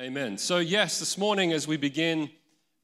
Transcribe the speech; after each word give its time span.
Amen. 0.00 0.38
So, 0.38 0.60
yes, 0.60 0.98
this 0.98 1.18
morning 1.18 1.52
as 1.52 1.68
we 1.68 1.76
begin 1.76 2.30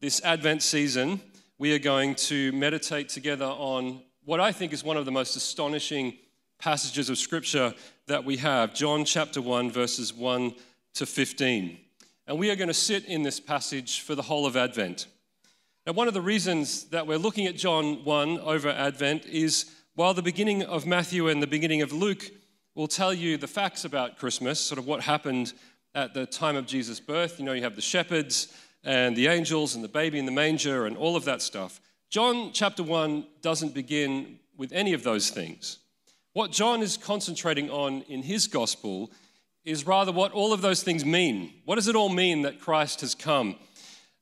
this 0.02 0.22
Advent 0.22 0.62
season, 0.62 1.18
we 1.56 1.74
are 1.74 1.78
going 1.78 2.14
to 2.16 2.52
meditate 2.52 3.08
together 3.08 3.46
on 3.46 4.02
what 4.26 4.38
I 4.38 4.52
think 4.52 4.74
is 4.74 4.84
one 4.84 4.98
of 4.98 5.06
the 5.06 5.10
most 5.10 5.34
astonishing 5.34 6.18
passages 6.58 7.08
of 7.08 7.16
Scripture 7.16 7.72
that 8.06 8.26
we 8.26 8.36
have 8.36 8.74
John 8.74 9.06
chapter 9.06 9.40
1, 9.40 9.70
verses 9.70 10.12
1 10.12 10.56
to 10.96 11.06
15. 11.06 11.78
And 12.26 12.38
we 12.38 12.50
are 12.50 12.56
going 12.56 12.68
to 12.68 12.74
sit 12.74 13.06
in 13.06 13.22
this 13.22 13.40
passage 13.40 14.02
for 14.02 14.14
the 14.14 14.20
whole 14.20 14.44
of 14.44 14.54
Advent. 14.54 15.06
Now, 15.86 15.94
one 15.94 16.08
of 16.08 16.14
the 16.14 16.20
reasons 16.20 16.84
that 16.90 17.06
we're 17.06 17.16
looking 17.16 17.46
at 17.46 17.56
John 17.56 18.04
1 18.04 18.40
over 18.40 18.68
Advent 18.68 19.24
is 19.24 19.74
while 19.94 20.12
the 20.12 20.20
beginning 20.20 20.64
of 20.64 20.84
Matthew 20.84 21.28
and 21.28 21.42
the 21.42 21.46
beginning 21.46 21.80
of 21.80 21.94
Luke 21.94 22.30
will 22.74 22.88
tell 22.88 23.14
you 23.14 23.38
the 23.38 23.48
facts 23.48 23.86
about 23.86 24.18
Christmas, 24.18 24.60
sort 24.60 24.78
of 24.78 24.86
what 24.86 25.00
happened 25.00 25.54
at 25.96 26.12
the 26.12 26.26
time 26.26 26.56
of 26.56 26.66
Jesus' 26.66 27.00
birth. 27.00 27.40
You 27.40 27.46
know, 27.46 27.54
you 27.54 27.62
have 27.62 27.74
the 27.74 27.82
shepherds 27.82 28.54
and 28.84 29.16
the 29.16 29.28
angels 29.28 29.74
and 29.74 29.82
the 29.82 29.88
baby 29.88 30.18
in 30.18 30.26
the 30.26 30.30
manger 30.30 30.84
and 30.86 30.96
all 30.96 31.16
of 31.16 31.24
that 31.24 31.40
stuff. 31.40 31.80
John 32.10 32.50
chapter 32.52 32.82
1 32.82 33.26
doesn't 33.40 33.74
begin 33.74 34.38
with 34.58 34.72
any 34.72 34.92
of 34.92 35.02
those 35.02 35.30
things. 35.30 35.78
What 36.34 36.52
John 36.52 36.82
is 36.82 36.98
concentrating 36.98 37.70
on 37.70 38.02
in 38.02 38.22
his 38.22 38.46
gospel 38.46 39.10
is 39.64 39.86
rather 39.86 40.12
what 40.12 40.32
all 40.32 40.52
of 40.52 40.60
those 40.60 40.82
things 40.82 41.04
mean. 41.04 41.54
What 41.64 41.76
does 41.76 41.88
it 41.88 41.96
all 41.96 42.10
mean 42.10 42.42
that 42.42 42.60
Christ 42.60 43.00
has 43.00 43.14
come? 43.14 43.56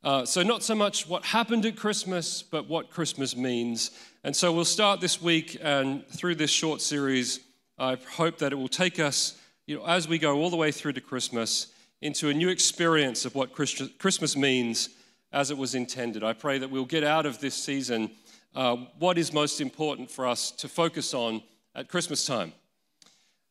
Uh, 0.05 0.25
so, 0.25 0.43
not 0.43 0.63
so 0.63 0.75
much 0.75 1.09
what 1.09 1.25
happened 1.25 1.67
at 1.67 1.77
Christmas, 1.77 2.43
but 2.43 2.69
what 2.69 2.91
Christmas 2.91 3.37
means. 3.37 3.91
And 4.23 4.37
so, 4.37 4.53
we'll 4.53 4.65
start 4.65 5.01
this 5.01 5.21
week 5.21 5.59
and 5.61 6.07
through 6.09 6.37
this 6.37 6.51
short 6.51 6.81
series. 6.81 7.41
I 7.79 7.97
hope 8.13 8.39
that 8.39 8.53
it 8.53 8.57
will 8.57 8.69
take 8.69 9.01
us 9.01 9.37
you 9.67 9.77
know, 9.77 9.87
as 9.87 10.07
we 10.07 10.19
go 10.19 10.37
all 10.37 10.51
the 10.51 10.57
way 10.57 10.71
through 10.71 10.93
to 10.93 11.01
Christmas 11.01 11.69
into 12.01 12.29
a 12.29 12.35
new 12.35 12.49
experience 12.49 13.25
of 13.25 13.35
what 13.35 13.53
Christmas 13.53 14.37
means 14.37 14.91
as 15.33 15.51
it 15.51 15.57
was 15.57 15.75
intended. 15.75 16.23
I 16.23 16.33
pray 16.33 16.59
that 16.59 16.71
we'll 16.71 16.85
get 16.85 17.03
out 17.03 17.27
of 17.27 17.41
this 17.41 17.55
season 17.55 18.11
uh, 18.55 18.77
what 18.99 19.19
is 19.19 19.33
most 19.33 19.61
important 19.61 20.11
for 20.11 20.27
us 20.27 20.51
to 20.53 20.69
focus 20.69 21.13
on 21.13 21.43
at 21.75 21.89
Christmas 21.89 22.25
time. 22.25 22.53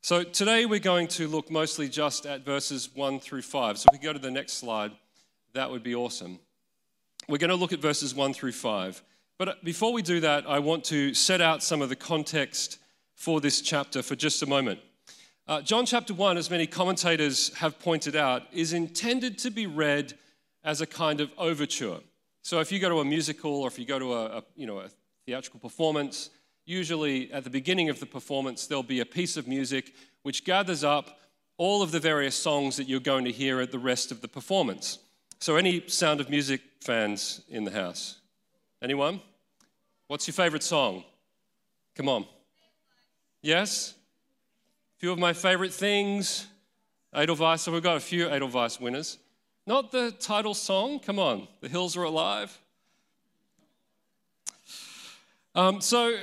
So 0.02 0.23
today 0.23 0.66
we're 0.66 0.80
going 0.80 1.08
to 1.09 1.28
look 1.28 1.50
mostly 1.50 1.89
just 1.89 2.25
at 2.25 2.45
verses 2.45 2.89
1 2.94 3.19
through 3.19 3.41
5. 3.41 3.78
So 3.80 3.88
if 3.91 4.00
we 4.00 4.06
go 4.06 4.14
to 4.14 4.19
the 4.19 4.31
next 4.31 4.53
slide, 4.53 4.91
that 5.53 5.69
would 5.69 5.84
be 5.84 5.95
awesome. 5.95 6.39
We're 7.28 7.38
going 7.38 7.50
to 7.50 7.56
look 7.56 7.73
at 7.73 7.80
verses 7.80 8.14
1 8.14 8.34
through 8.34 8.52
5. 8.52 9.02
But 9.38 9.47
uh, 9.50 9.53
before 9.64 9.94
we 9.94 10.02
do 10.02 10.19
that, 10.19 10.47
I 10.47 10.59
want 10.59 10.84
to 10.86 11.14
set 11.14 11.41
out 11.41 11.64
some 11.64 11.81
of 11.81 11.89
the 11.89 11.95
context 11.95 12.78
for 13.16 13.41
this 13.41 13.61
chapter 13.61 14.02
for 14.02 14.16
just 14.16 14.44
a 14.44 14.45
moment. 14.45 14.80
Uh, 15.45 15.61
John 15.61 15.86
chapter 15.86 16.13
1, 16.13 16.38
as 16.38 16.49
many 16.49 16.66
commentators 16.66 17.53
have 17.55 17.77
pointed 17.77 18.16
out, 18.16 18.44
is 18.53 18.72
intended 18.72 19.38
to 19.39 19.52
be 19.52 19.67
read 19.67 20.13
as 20.63 20.80
a 20.80 20.85
kind 20.85 21.19
of 21.19 21.31
overture. 21.38 21.97
So 22.44 22.61
if 22.61 22.72
you 22.72 22.80
go 22.80 22.88
to 22.88 23.02
a 23.02 23.05
musical 23.05 23.53
or 23.61 23.67
if 23.67 23.77
you 23.77 23.85
go 23.85 24.00
to 24.00 24.13
a, 24.13 24.25
a, 24.38 24.44
you 24.55 24.66
know, 24.66 24.80
a 24.80 24.89
theatrical 25.25 25.59
performance, 25.59 26.30
usually 26.66 27.30
at 27.33 27.44
the 27.44 27.50
beginning 27.50 27.89
of 27.89 28.00
the 28.00 28.05
performance, 28.05 28.67
there'll 28.67 28.83
be 28.83 29.02
a 29.02 29.05
piece 29.05 29.35
of 29.35 29.45
music 29.45 29.94
which 30.22 30.45
gathers 30.45 30.85
up 30.85 31.19
all 31.57 31.81
of 31.81 31.91
the 31.91 32.00
various 32.00 32.35
songs 32.35 32.78
that 32.78 32.88
you're 32.88 33.02
going 33.02 33.25
to 33.25 33.31
hear 33.31 33.59
at 33.59 33.72
the 33.72 33.80
rest 33.80 34.13
of 34.13 34.22
the 34.22 34.30
performance. 34.30 35.00
So, 35.39 35.57
any 35.57 35.83
Sound 35.88 36.22
of 36.22 36.30
Music 36.30 36.61
fans 36.80 37.41
in 37.50 37.66
the 37.66 37.72
house? 37.72 38.19
Anyone? 38.81 39.19
What's 40.07 40.25
your 40.25 40.33
favorite 40.33 40.63
song? 40.63 41.03
Come 41.95 42.07
on. 42.07 42.25
Yes? 43.41 43.94
Few 45.04 45.12
of 45.12 45.20
my 45.20 45.34
favorite 45.34 45.73
things. 45.73 46.48
Edelweiss, 47.14 47.64
so 47.64 47.73
we've 47.73 47.84
got 47.84 47.98
a 47.98 48.00
few 48.00 48.30
Edelweiss 48.30 48.80
winners. 48.80 49.18
Not 49.68 49.92
the 49.92 50.12
title 50.12 50.54
song, 50.54 50.98
come 51.02 51.20
on, 51.20 51.50
The 51.59 51.68
Hills 51.68 51.98
Are 51.98 52.04
Alive. 52.04 52.58
Um, 55.56 55.81
so, 55.81 56.18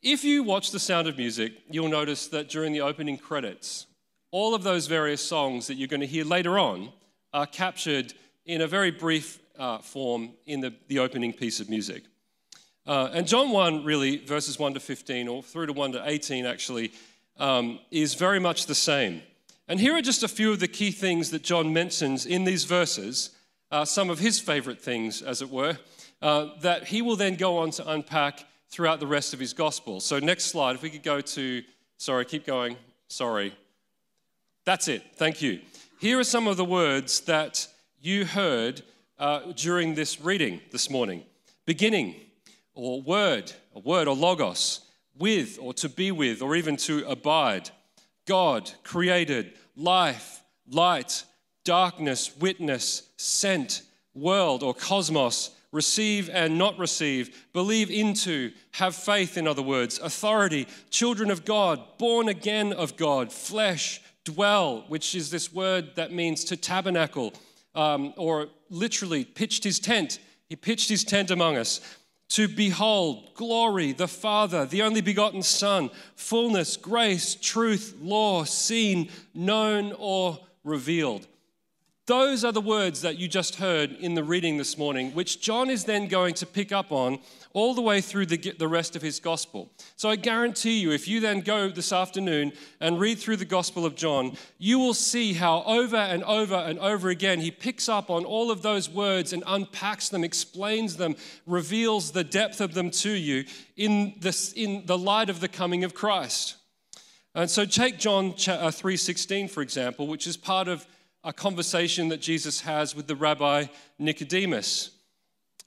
if 0.00 0.24
you 0.24 0.44
watch 0.44 0.70
The 0.70 0.78
Sound 0.78 1.08
of 1.08 1.18
Music, 1.18 1.52
you'll 1.68 1.90
notice 1.90 2.26
that 2.28 2.48
during 2.48 2.72
the 2.72 2.80
opening 2.80 3.18
credits, 3.18 3.86
all 4.30 4.54
of 4.54 4.62
those 4.62 4.86
various 4.86 5.20
songs 5.22 5.66
that 5.66 5.74
you're 5.74 5.86
going 5.86 6.00
to 6.00 6.06
hear 6.06 6.24
later 6.24 6.58
on 6.58 6.90
are 7.34 7.44
captured 7.44 8.14
in 8.46 8.62
a 8.62 8.66
very 8.66 8.90
brief 8.90 9.40
uh, 9.58 9.76
form 9.76 10.30
in 10.46 10.62
the, 10.62 10.72
the 10.88 11.00
opening 11.00 11.34
piece 11.34 11.60
of 11.60 11.68
music. 11.68 12.04
Uh, 12.86 13.10
and 13.12 13.28
John 13.28 13.50
1, 13.50 13.84
really, 13.84 14.16
verses 14.16 14.58
1 14.58 14.72
to 14.72 14.80
15, 14.80 15.28
or 15.28 15.42
through 15.42 15.66
to 15.66 15.74
1 15.74 15.92
to 15.92 16.02
18, 16.08 16.46
actually, 16.46 16.92
um, 17.38 17.78
is 17.90 18.14
very 18.14 18.38
much 18.38 18.66
the 18.66 18.74
same. 18.74 19.22
And 19.68 19.80
here 19.80 19.96
are 19.96 20.02
just 20.02 20.22
a 20.22 20.28
few 20.28 20.52
of 20.52 20.60
the 20.60 20.68
key 20.68 20.90
things 20.90 21.30
that 21.30 21.42
John 21.42 21.72
mentions 21.72 22.26
in 22.26 22.44
these 22.44 22.64
verses, 22.64 23.30
uh, 23.70 23.84
some 23.84 24.10
of 24.10 24.18
his 24.18 24.38
favorite 24.38 24.80
things, 24.80 25.22
as 25.22 25.40
it 25.40 25.50
were, 25.50 25.78
uh, 26.20 26.48
that 26.60 26.88
he 26.88 27.00
will 27.00 27.16
then 27.16 27.36
go 27.36 27.58
on 27.58 27.70
to 27.72 27.90
unpack 27.90 28.44
throughout 28.68 29.00
the 29.00 29.06
rest 29.06 29.32
of 29.32 29.40
his 29.40 29.52
gospel. 29.52 30.00
So, 30.00 30.18
next 30.18 30.46
slide, 30.46 30.74
if 30.74 30.82
we 30.82 30.90
could 30.90 31.02
go 31.02 31.20
to, 31.20 31.62
sorry, 31.96 32.24
keep 32.24 32.44
going, 32.44 32.76
sorry. 33.08 33.54
That's 34.64 34.88
it, 34.88 35.02
thank 35.14 35.42
you. 35.42 35.60
Here 36.00 36.18
are 36.18 36.24
some 36.24 36.46
of 36.46 36.56
the 36.56 36.64
words 36.64 37.20
that 37.20 37.66
you 38.00 38.24
heard 38.24 38.82
uh, 39.18 39.52
during 39.54 39.94
this 39.94 40.20
reading 40.20 40.60
this 40.70 40.90
morning 40.90 41.22
beginning, 41.64 42.16
or 42.74 43.00
word, 43.00 43.52
a 43.74 43.78
word, 43.78 44.08
or 44.08 44.16
logos 44.16 44.80
with 45.18 45.58
or 45.60 45.74
to 45.74 45.88
be 45.88 46.10
with 46.10 46.42
or 46.42 46.56
even 46.56 46.76
to 46.76 47.06
abide. 47.08 47.70
God 48.26 48.70
created 48.84 49.52
life, 49.76 50.42
light, 50.70 51.24
darkness, 51.64 52.36
witness, 52.36 53.08
sent, 53.16 53.82
world 54.14 54.62
or 54.62 54.74
cosmos, 54.74 55.50
receive 55.72 56.28
and 56.28 56.58
not 56.58 56.78
receive, 56.78 57.46
believe 57.52 57.90
into, 57.90 58.52
have 58.72 58.94
faith, 58.94 59.38
in 59.38 59.48
other 59.48 59.62
words, 59.62 59.98
authority, 60.00 60.68
children 60.90 61.30
of 61.30 61.44
God, 61.44 61.80
born 61.98 62.28
again 62.28 62.72
of 62.72 62.96
God, 62.96 63.32
flesh, 63.32 64.00
dwell, 64.24 64.84
which 64.88 65.14
is 65.14 65.30
this 65.30 65.52
word 65.52 65.96
that 65.96 66.12
means 66.12 66.44
to 66.44 66.56
tabernacle, 66.56 67.32
um, 67.74 68.12
or 68.16 68.48
literally 68.68 69.24
pitched 69.24 69.64
his 69.64 69.78
tent. 69.78 70.18
He 70.48 70.56
pitched 70.56 70.90
his 70.90 71.04
tent 71.04 71.30
among 71.30 71.56
us 71.56 71.80
to 72.32 72.48
behold 72.48 73.34
glory, 73.34 73.92
the 73.92 74.08
Father, 74.08 74.64
the 74.64 74.82
only 74.82 75.02
begotten 75.02 75.42
Son, 75.42 75.90
fullness, 76.16 76.78
grace, 76.78 77.34
truth, 77.34 77.94
law, 78.00 78.44
seen, 78.44 79.10
known, 79.34 79.92
or 79.98 80.38
revealed. 80.64 81.26
Those 82.06 82.44
are 82.44 82.50
the 82.50 82.60
words 82.60 83.02
that 83.02 83.16
you 83.16 83.28
just 83.28 83.56
heard 83.56 83.92
in 83.92 84.14
the 84.14 84.24
reading 84.24 84.56
this 84.56 84.76
morning, 84.76 85.12
which 85.12 85.40
John 85.40 85.70
is 85.70 85.84
then 85.84 86.08
going 86.08 86.34
to 86.34 86.46
pick 86.46 86.72
up 86.72 86.90
on 86.90 87.20
all 87.52 87.74
the 87.74 87.80
way 87.80 88.00
through 88.00 88.26
the, 88.26 88.38
the 88.58 88.66
rest 88.66 88.96
of 88.96 89.02
his 89.02 89.20
gospel. 89.20 89.70
So 89.94 90.10
I 90.10 90.16
guarantee 90.16 90.80
you, 90.80 90.90
if 90.90 91.06
you 91.06 91.20
then 91.20 91.42
go 91.42 91.68
this 91.68 91.92
afternoon 91.92 92.54
and 92.80 92.98
read 92.98 93.20
through 93.20 93.36
the 93.36 93.44
gospel 93.44 93.86
of 93.86 93.94
John, 93.94 94.36
you 94.58 94.80
will 94.80 94.94
see 94.94 95.34
how 95.34 95.62
over 95.62 95.94
and 95.94 96.24
over 96.24 96.56
and 96.56 96.80
over 96.80 97.08
again 97.08 97.38
he 97.38 97.52
picks 97.52 97.88
up 97.88 98.10
on 98.10 98.24
all 98.24 98.50
of 98.50 98.62
those 98.62 98.90
words 98.90 99.32
and 99.32 99.44
unpacks 99.46 100.08
them, 100.08 100.24
explains 100.24 100.96
them, 100.96 101.14
reveals 101.46 102.10
the 102.10 102.24
depth 102.24 102.60
of 102.60 102.74
them 102.74 102.90
to 102.90 103.12
you 103.12 103.44
in, 103.76 104.14
this, 104.18 104.52
in 104.54 104.86
the 104.86 104.98
light 104.98 105.30
of 105.30 105.38
the 105.38 105.46
coming 105.46 105.84
of 105.84 105.94
Christ. 105.94 106.56
And 107.32 107.48
so 107.48 107.64
take 107.64 108.00
John 108.00 108.32
3:16 108.32 109.44
uh, 109.44 109.48
for 109.48 109.62
example, 109.62 110.08
which 110.08 110.26
is 110.26 110.36
part 110.36 110.66
of 110.66 110.84
a 111.24 111.32
conversation 111.32 112.08
that 112.08 112.20
Jesus 112.20 112.60
has 112.62 112.94
with 112.94 113.06
the 113.06 113.16
rabbi 113.16 113.66
Nicodemus. 113.98 114.90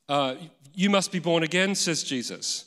Uh, 0.09 0.35
you 0.73 0.89
must 0.89 1.11
be 1.11 1.19
born 1.19 1.43
again, 1.43 1.75
says 1.75 2.03
Jesus. 2.03 2.65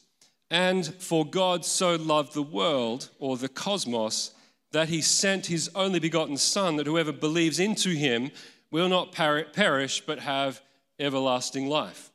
And 0.50 0.86
for 0.94 1.26
God 1.26 1.64
so 1.64 1.96
loved 1.96 2.32
the 2.32 2.42
world, 2.42 3.10
or 3.18 3.36
the 3.36 3.48
cosmos, 3.48 4.32
that 4.72 4.88
he 4.88 5.02
sent 5.02 5.46
his 5.46 5.70
only 5.74 5.98
begotten 5.98 6.36
Son, 6.36 6.76
that 6.76 6.86
whoever 6.86 7.12
believes 7.12 7.58
into 7.58 7.90
him 7.90 8.30
will 8.70 8.88
not 8.88 9.12
perish, 9.12 10.02
but 10.06 10.20
have 10.20 10.60
everlasting 10.98 11.68
life. 11.68 12.10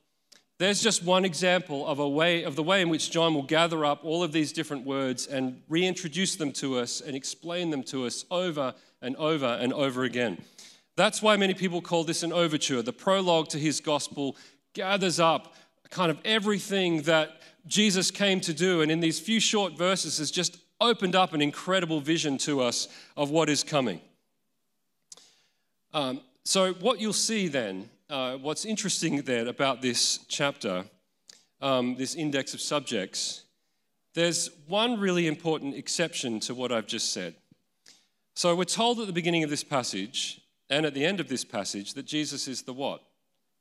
There's 0.60 0.82
just 0.82 1.04
one 1.04 1.26
example 1.26 1.86
of 1.86 2.00
a 2.00 2.08
way 2.08 2.44
of 2.44 2.56
the 2.56 2.64
way 2.64 2.82
in 2.82 2.90
which 2.90 3.12
John 3.12 3.34
will 3.34 3.44
gather 3.44 3.84
up 3.84 4.06
all 4.06 4.24
of 4.24 4.32
these 4.32 4.54
different 4.54 4.86
words 4.86 5.26
and 5.28 5.62
reintroduce 5.68 6.36
them 6.36 6.52
to 6.54 6.80
us 6.80 7.02
and 7.02 7.16
explain 7.16 7.70
them 7.70 7.84
to 7.84 8.06
us 8.06 8.24
over 8.30 8.74
and 9.02 9.16
over 9.18 9.46
and 9.46 9.74
over 9.74 10.04
again. 10.04 10.42
That's 10.96 11.22
why 11.22 11.38
many 11.38 11.54
people 11.54 11.82
call 11.82 12.04
this 12.04 12.24
an 12.24 12.32
overture. 12.32 12.82
The 12.82 12.94
prologue 12.94 13.50
to 13.50 13.60
his 13.60 13.80
gospel 13.80 14.38
gathers 14.74 15.20
up 15.20 15.56
kind 15.90 16.12
of 16.12 16.20
everything 16.26 17.04
that 17.04 17.42
Jesus 17.66 18.12
came 18.12 18.42
to 18.42 18.54
do, 18.54 18.82
and 18.82 18.92
in 18.92 19.00
these 19.00 19.20
few 19.20 19.40
short 19.40 19.78
verses 19.78 20.18
has 20.18 20.32
just 20.32 20.58
opened 20.82 21.16
up 21.16 21.34
an 21.34 21.42
incredible 21.42 22.02
vision 22.02 22.38
to 22.40 22.62
us 22.62 22.88
of 23.16 23.30
what 23.30 23.50
is 23.50 23.64
coming. 23.64 24.02
Um, 25.94 26.22
so, 26.44 26.74
what 26.74 27.00
you'll 27.00 27.14
see 27.14 27.48
then, 27.48 27.90
uh, 28.10 28.36
what's 28.38 28.66
interesting 28.66 29.22
then 29.22 29.48
about 29.48 29.82
this 29.82 30.20
chapter, 30.28 30.86
um, 31.62 31.96
this 31.96 32.16
index 32.16 32.54
of 32.54 32.60
subjects, 32.60 33.44
there's 34.14 34.50
one 34.68 35.00
really 35.00 35.28
important 35.28 35.76
exception 35.76 36.40
to 36.42 36.54
what 36.54 36.72
I've 36.72 36.88
just 36.88 37.14
said. 37.14 37.36
So, 38.36 38.56
we're 38.56 38.66
told 38.66 39.00
at 39.00 39.08
the 39.08 39.14
beginning 39.14 39.44
of 39.44 39.50
this 39.50 39.64
passage 39.64 40.42
and 40.74 40.88
at 40.88 40.96
the 40.96 41.06
end 41.06 41.20
of 41.20 41.30
this 41.30 41.46
passage 41.46 41.94
that 41.94 42.08
Jesus 42.08 42.48
is 42.48 42.64
the 42.64 42.74
what? 42.74 43.04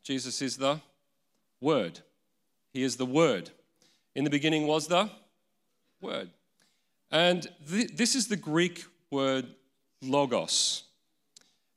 Jesus 0.03 0.41
is 0.41 0.57
the 0.57 0.81
Word. 1.61 2.01
He 2.73 2.83
is 2.83 2.97
the 2.97 3.05
Word. 3.05 3.51
In 4.15 4.25
the 4.25 4.31
beginning 4.31 4.67
was 4.67 4.87
the 4.87 5.11
Word. 6.01 6.31
And 7.11 7.47
th- 7.71 7.95
this 7.95 8.15
is 8.15 8.29
the 8.29 8.37
Greek 8.37 8.87
word 9.11 9.47
logos. 10.01 10.85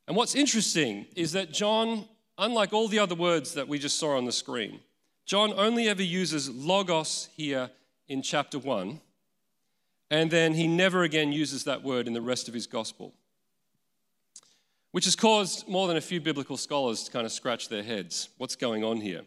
And 0.07 0.15
what's 0.15 0.35
interesting 0.35 1.05
is 1.17 1.33
that 1.33 1.51
John, 1.51 2.05
unlike 2.37 2.71
all 2.71 2.87
the 2.87 2.99
other 2.99 3.15
words 3.15 3.55
that 3.55 3.67
we 3.67 3.77
just 3.77 3.99
saw 3.99 4.15
on 4.15 4.23
the 4.23 4.31
screen, 4.31 4.79
John 5.25 5.51
only 5.57 5.89
ever 5.89 6.01
uses 6.01 6.49
logos 6.49 7.27
here 7.35 7.69
in 8.07 8.21
chapter 8.21 8.57
1, 8.57 9.01
and 10.09 10.31
then 10.31 10.53
he 10.53 10.67
never 10.67 11.03
again 11.03 11.33
uses 11.33 11.65
that 11.65 11.83
word 11.83 12.07
in 12.07 12.13
the 12.13 12.21
rest 12.21 12.47
of 12.47 12.53
his 12.53 12.67
gospel, 12.67 13.13
which 14.95 15.03
has 15.03 15.15
caused 15.17 15.67
more 15.67 15.89
than 15.89 15.97
a 15.97 16.01
few 16.01 16.21
biblical 16.21 16.55
scholars 16.55 17.03
to 17.03 17.11
kind 17.11 17.25
of 17.25 17.31
scratch 17.33 17.67
their 17.67 17.83
heads. 17.83 18.29
What's 18.37 18.55
going 18.55 18.85
on 18.85 19.01
here? 19.01 19.23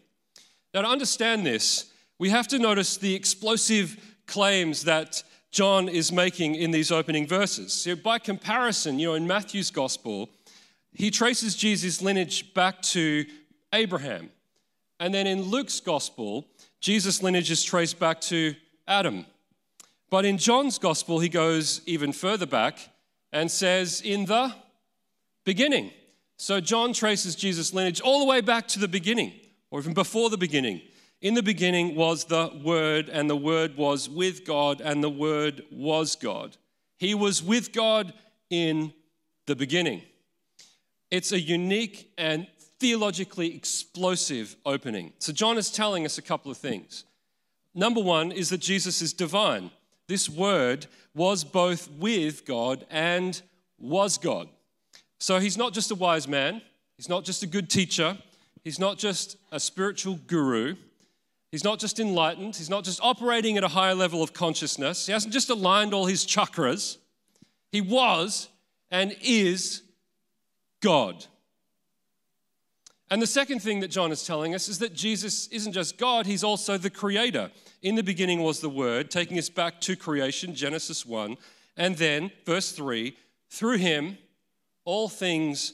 Now, 0.73 0.81
to 0.81 0.87
understand 0.87 1.45
this, 1.45 1.91
we 2.17 2.31
have 2.31 2.47
to 2.47 2.57
notice 2.57 2.97
the 2.97 3.13
explosive 3.13 3.95
claims 4.25 4.85
that 4.85 5.21
John 5.51 5.87
is 5.87 6.11
making 6.11 6.55
in 6.55 6.71
these 6.71 6.91
opening 6.91 7.27
verses. 7.27 7.71
So, 7.71 7.95
by 7.95 8.17
comparison, 8.17 8.97
you 8.97 9.09
know, 9.09 9.13
in 9.13 9.27
Matthew's 9.27 9.69
gospel, 9.69 10.31
he 10.91 11.11
traces 11.11 11.55
Jesus' 11.55 12.01
lineage 12.01 12.51
back 12.55 12.81
to 12.93 13.27
Abraham. 13.71 14.31
And 14.99 15.13
then 15.13 15.27
in 15.27 15.43
Luke's 15.43 15.79
gospel, 15.79 16.47
Jesus' 16.81 17.21
lineage 17.21 17.51
is 17.51 17.63
traced 17.63 17.99
back 17.99 18.21
to 18.21 18.55
Adam. 18.87 19.23
But 20.09 20.25
in 20.25 20.39
John's 20.39 20.79
gospel, 20.79 21.19
he 21.19 21.29
goes 21.29 21.81
even 21.85 22.11
further 22.11 22.47
back 22.47 22.89
and 23.31 23.51
says, 23.51 24.01
in 24.01 24.25
the 24.25 24.55
beginning. 25.45 25.91
So 26.37 26.59
John 26.61 26.93
traces 26.93 27.35
Jesus' 27.35 27.73
lineage 27.73 28.01
all 28.01 28.19
the 28.19 28.25
way 28.25 28.41
back 28.41 28.67
to 28.69 28.79
the 28.79 28.87
beginning, 28.87 29.33
or 29.71 29.79
even 29.79 29.93
before 29.93 30.29
the 30.29 30.37
beginning. 30.37 30.81
In 31.21 31.33
the 31.33 31.43
beginning 31.43 31.95
was 31.95 32.25
the 32.25 32.49
Word, 32.63 33.09
and 33.09 33.29
the 33.29 33.35
Word 33.35 33.75
was 33.75 34.09
with 34.09 34.45
God, 34.45 34.79
and 34.79 35.03
the 35.03 35.09
Word 35.09 35.63
was 35.69 36.15
God. 36.15 36.55
He 36.97 37.13
was 37.13 37.43
with 37.43 37.73
God 37.73 38.13
in 38.49 38.93
the 39.45 39.55
beginning. 39.55 40.01
It's 41.11 41.31
a 41.31 41.39
unique 41.39 42.11
and 42.17 42.47
theologically 42.79 43.53
explosive 43.55 44.55
opening. 44.65 45.11
So, 45.19 45.33
John 45.33 45.57
is 45.57 45.71
telling 45.71 46.05
us 46.05 46.17
a 46.17 46.21
couple 46.21 46.51
of 46.51 46.57
things. 46.57 47.03
Number 47.75 48.01
one 48.01 48.31
is 48.31 48.49
that 48.49 48.61
Jesus 48.61 49.01
is 49.01 49.11
divine. 49.11 49.71
This 50.07 50.29
word 50.29 50.87
was 51.13 51.43
both 51.43 51.89
with 51.91 52.45
God 52.45 52.85
and 52.89 53.41
was 53.77 54.17
God. 54.17 54.49
So, 55.19 55.39
he's 55.39 55.57
not 55.57 55.73
just 55.73 55.91
a 55.91 55.95
wise 55.95 56.27
man, 56.27 56.61
he's 56.97 57.09
not 57.09 57.23
just 57.23 57.43
a 57.43 57.47
good 57.47 57.69
teacher, 57.69 58.17
he's 58.63 58.79
not 58.79 58.97
just 58.97 59.37
a 59.51 59.59
spiritual 59.59 60.19
guru. 60.27 60.75
He's 61.51 61.63
not 61.63 61.79
just 61.79 61.99
enlightened, 61.99 62.55
he's 62.55 62.69
not 62.69 62.83
just 62.83 62.99
operating 63.01 63.57
at 63.57 63.63
a 63.63 63.69
higher 63.69 63.95
level 63.95 64.21
of 64.21 64.33
consciousness. 64.33 65.07
He 65.07 65.11
hasn't 65.11 65.33
just 65.33 65.49
aligned 65.49 65.93
all 65.93 66.05
his 66.05 66.25
chakras. 66.25 66.97
He 67.71 67.81
was 67.81 68.49
and 68.91 69.15
is 69.21 69.81
God. 70.81 71.25
And 73.11 73.21
the 73.21 73.27
second 73.27 73.61
thing 73.61 73.79
that 73.79 73.87
John 73.87 74.11
is 74.11 74.25
telling 74.25 74.53
us 74.53 74.69
is 74.69 74.77
that 74.79 74.93
Jesus 74.93 75.47
isn't 75.47 75.73
just 75.73 75.97
God, 75.97 76.27
he's 76.27 76.43
also 76.43 76.77
the 76.77 76.91
creator. 76.91 77.49
In 77.81 77.95
the 77.95 78.03
beginning 78.03 78.41
was 78.41 78.59
the 78.59 78.69
Word, 78.69 79.09
taking 79.09 79.39
us 79.39 79.49
back 79.49 79.81
to 79.81 79.95
creation, 79.95 80.53
Genesis 80.53 81.05
1. 81.05 81.37
And 81.77 81.97
then, 81.97 82.31
verse 82.45 82.71
3 82.71 83.15
through 83.49 83.77
him, 83.77 84.19
all 84.89 85.07
things 85.07 85.73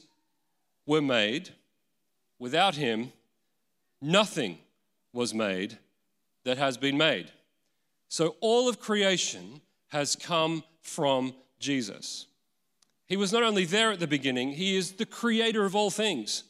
were 0.84 1.00
made. 1.00 1.48
Without 2.38 2.74
him, 2.74 3.14
nothing 4.02 4.58
was 5.14 5.32
made 5.32 5.78
that 6.44 6.58
has 6.58 6.76
been 6.76 6.98
made. 6.98 7.30
So 8.08 8.36
all 8.42 8.68
of 8.68 8.78
creation 8.78 9.62
has 9.88 10.16
come 10.16 10.64
from 10.82 11.34
Jesus. 11.58 12.26
He 13.06 13.16
was 13.16 13.32
not 13.32 13.42
only 13.42 13.64
there 13.64 13.90
at 13.90 14.00
the 14.00 14.06
beginning, 14.06 14.52
he 14.52 14.76
is 14.76 14.92
the 14.92 15.06
creator 15.06 15.64
of 15.64 15.74
all 15.74 15.88
things. 15.88 16.44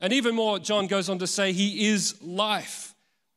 And 0.00 0.10
even 0.10 0.34
more, 0.34 0.58
John 0.58 0.86
goes 0.86 1.10
on 1.10 1.18
to 1.18 1.26
say, 1.26 1.52
He 1.52 1.86
is 1.88 2.22
life. 2.22 2.94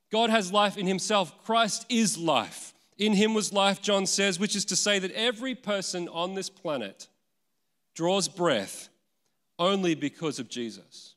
God 0.09 0.29
has 0.29 0.53
life 0.53 0.77
in 0.77 0.87
Himself. 0.87 1.43
Christ 1.43 1.85
is 1.89 2.17
life. 2.17 2.73
In 2.97 3.11
Him 3.11 3.33
was 3.33 3.51
life, 3.51 3.81
John 3.81 4.05
says, 4.05 4.39
which 4.39 4.55
is 4.55 4.63
to 4.65 4.77
say 4.77 4.99
that 4.99 5.11
every 5.11 5.53
person 5.53 6.07
on 6.07 6.33
this 6.33 6.49
planet 6.49 7.08
draws 7.99 8.29
breath 8.29 8.87
only 9.59 9.93
because 9.93 10.39
of 10.39 10.47
Jesus, 10.47 11.15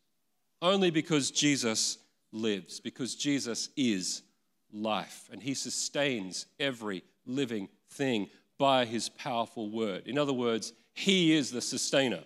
only 0.61 0.91
because 0.91 1.31
Jesus 1.31 1.99
lives 2.33 2.81
because 2.81 3.15
Jesus 3.15 3.69
is 3.77 4.23
life 4.73 5.29
and 5.31 5.41
he 5.41 5.55
sustains 5.55 6.47
every 6.59 7.05
living 7.25 7.69
thing 7.89 8.29
by 8.59 8.85
his 8.85 9.09
powerful 9.09 9.71
word. 9.71 10.09
In 10.09 10.19
other 10.19 10.33
words, 10.33 10.73
he 10.93 11.33
is 11.37 11.53
the 11.53 11.61
sustainer. 11.61 12.25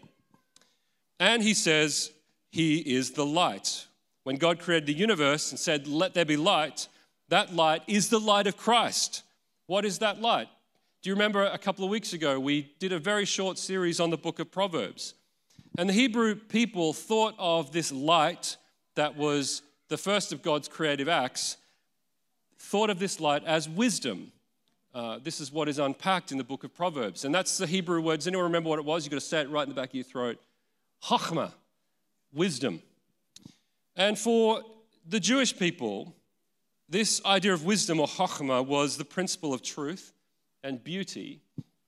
And 1.21 1.43
he 1.43 1.53
says 1.53 2.11
he 2.51 2.79
is 2.79 3.11
the 3.11 3.27
light. 3.27 3.87
When 4.23 4.37
God 4.37 4.59
created 4.59 4.87
the 4.87 4.95
universe 4.95 5.51
and 5.51 5.61
said, 5.61 5.87
Let 5.87 6.15
there 6.15 6.25
be 6.25 6.39
light, 6.39 6.89
that 7.29 7.55
light 7.55 7.83
is 7.87 8.09
the 8.09 8.21
light 8.21 8.47
of 8.47 8.57
Christ. 8.57 9.23
What 9.67 9.85
is 9.85 9.99
that 9.99 10.23
light? 10.23 10.49
Do 11.03 11.11
you 11.11 11.15
remember 11.15 11.45
a 11.45 11.59
couple 11.59 11.85
of 11.85 11.91
weeks 11.91 12.13
ago 12.15 12.41
we 12.41 12.73
did 12.81 12.93
a 12.93 12.99
very 12.99 13.25
short 13.25 13.59
series 13.59 14.01
on 14.01 14.11
the 14.11 14.17
book 14.17 14.39
of 14.41 14.51
Proverbs? 14.51 15.15
And 15.79 15.89
the 15.89 15.93
Hebrew 15.93 16.35
people 16.35 16.93
thought 16.93 17.35
of 17.39 17.71
this 17.71 17.93
light 17.93 18.57
that 18.95 19.17
was 19.17 19.63
the 19.89 19.99
first 19.99 20.33
of 20.33 20.43
God's 20.43 20.69
creative 20.69 21.09
acts, 21.09 21.59
thought 22.59 22.91
of 22.91 22.99
this 22.99 23.21
light 23.21 23.45
as 23.45 23.69
wisdom. 23.69 24.33
Uh, 24.95 25.19
this 25.23 25.41
is 25.41 25.53
what 25.53 25.69
is 25.69 25.79
unpacked 25.79 26.33
in 26.33 26.39
the 26.39 26.45
book 26.45 26.65
of 26.65 26.75
Proverbs. 26.75 27.25
And 27.25 27.35
that's 27.35 27.59
the 27.59 27.67
Hebrew 27.67 28.01
word. 28.01 28.21
Does 28.21 28.27
anyone 28.27 28.45
remember 28.45 28.71
what 28.71 28.79
it 28.79 28.85
was? 28.85 29.05
You've 29.05 29.13
got 29.13 29.21
to 29.21 29.27
say 29.27 29.43
it 29.43 29.51
right 29.51 29.63
in 29.63 29.69
the 29.69 29.81
back 29.81 29.91
of 29.91 29.95
your 29.95 30.05
throat. 30.05 30.39
Chachma, 31.05 31.53
wisdom. 32.33 32.83
And 33.95 34.19
for 34.19 34.63
the 35.07 35.21
Jewish 35.21 35.57
people, 35.57 36.17
this 36.89 37.25
idea 37.25 37.53
of 37.53 37.65
wisdom 37.65 38.01
or 38.01 38.09
chachma 38.09 38.67
was 38.67 38.97
the 38.97 39.05
principle 39.05 39.53
of 39.53 39.63
truth 39.63 40.13
and 40.67 40.83
beauty 40.83 41.41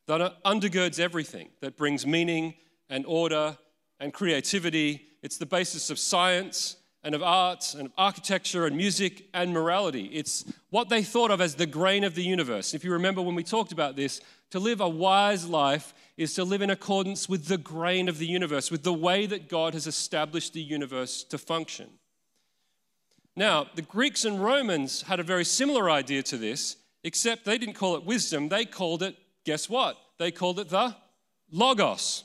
that 0.06 0.42
undergirds 0.44 0.98
everything, 0.98 1.48
that 1.60 1.76
brings 1.76 2.06
meaning 2.06 2.54
and 2.88 3.04
order 3.06 3.58
and 4.00 4.14
creativity. 4.14 5.02
It's 5.22 5.36
the 5.36 5.46
basis 5.46 5.90
of 5.90 5.98
science 5.98 6.76
and 7.02 7.14
of 7.14 7.22
art 7.22 7.74
and 7.74 7.86
of 7.86 7.92
architecture 7.98 8.66
and 8.66 8.76
music 8.76 9.26
and 9.34 9.52
morality. 9.52 10.06
It's 10.06 10.50
what 10.70 10.88
they 10.88 11.02
thought 11.02 11.30
of 11.30 11.40
as 11.40 11.56
the 11.56 11.66
grain 11.66 12.04
of 12.04 12.14
the 12.14 12.22
universe. 12.22 12.72
If 12.72 12.84
you 12.84 12.92
remember 12.92 13.20
when 13.20 13.34
we 13.34 13.44
talked 13.44 13.72
about 13.72 13.96
this, 13.96 14.20
to 14.50 14.58
live 14.58 14.80
a 14.80 14.88
wise 14.88 15.46
life 15.46 15.92
is 16.16 16.34
to 16.34 16.44
live 16.44 16.62
in 16.62 16.70
accordance 16.70 17.28
with 17.28 17.46
the 17.46 17.58
grain 17.58 18.08
of 18.08 18.18
the 18.18 18.26
universe, 18.26 18.70
with 18.70 18.84
the 18.84 18.94
way 18.94 19.26
that 19.26 19.48
God 19.48 19.74
has 19.74 19.86
established 19.86 20.54
the 20.54 20.62
universe 20.62 21.22
to 21.24 21.36
function. 21.36 21.90
Now, 23.36 23.66
the 23.74 23.82
Greeks 23.82 24.24
and 24.24 24.42
Romans 24.42 25.02
had 25.02 25.20
a 25.20 25.24
very 25.24 25.44
similar 25.44 25.90
idea 25.90 26.22
to 26.24 26.38
this, 26.38 26.76
except 27.04 27.44
they 27.44 27.58
didn't 27.58 27.74
call 27.74 27.96
it 27.96 28.04
wisdom, 28.04 28.48
they 28.48 28.64
called 28.64 29.02
it, 29.02 29.16
guess 29.44 29.68
what? 29.68 29.96
They 30.18 30.30
called 30.30 30.58
it 30.58 30.68
the 30.68 30.94
logos. 31.50 32.24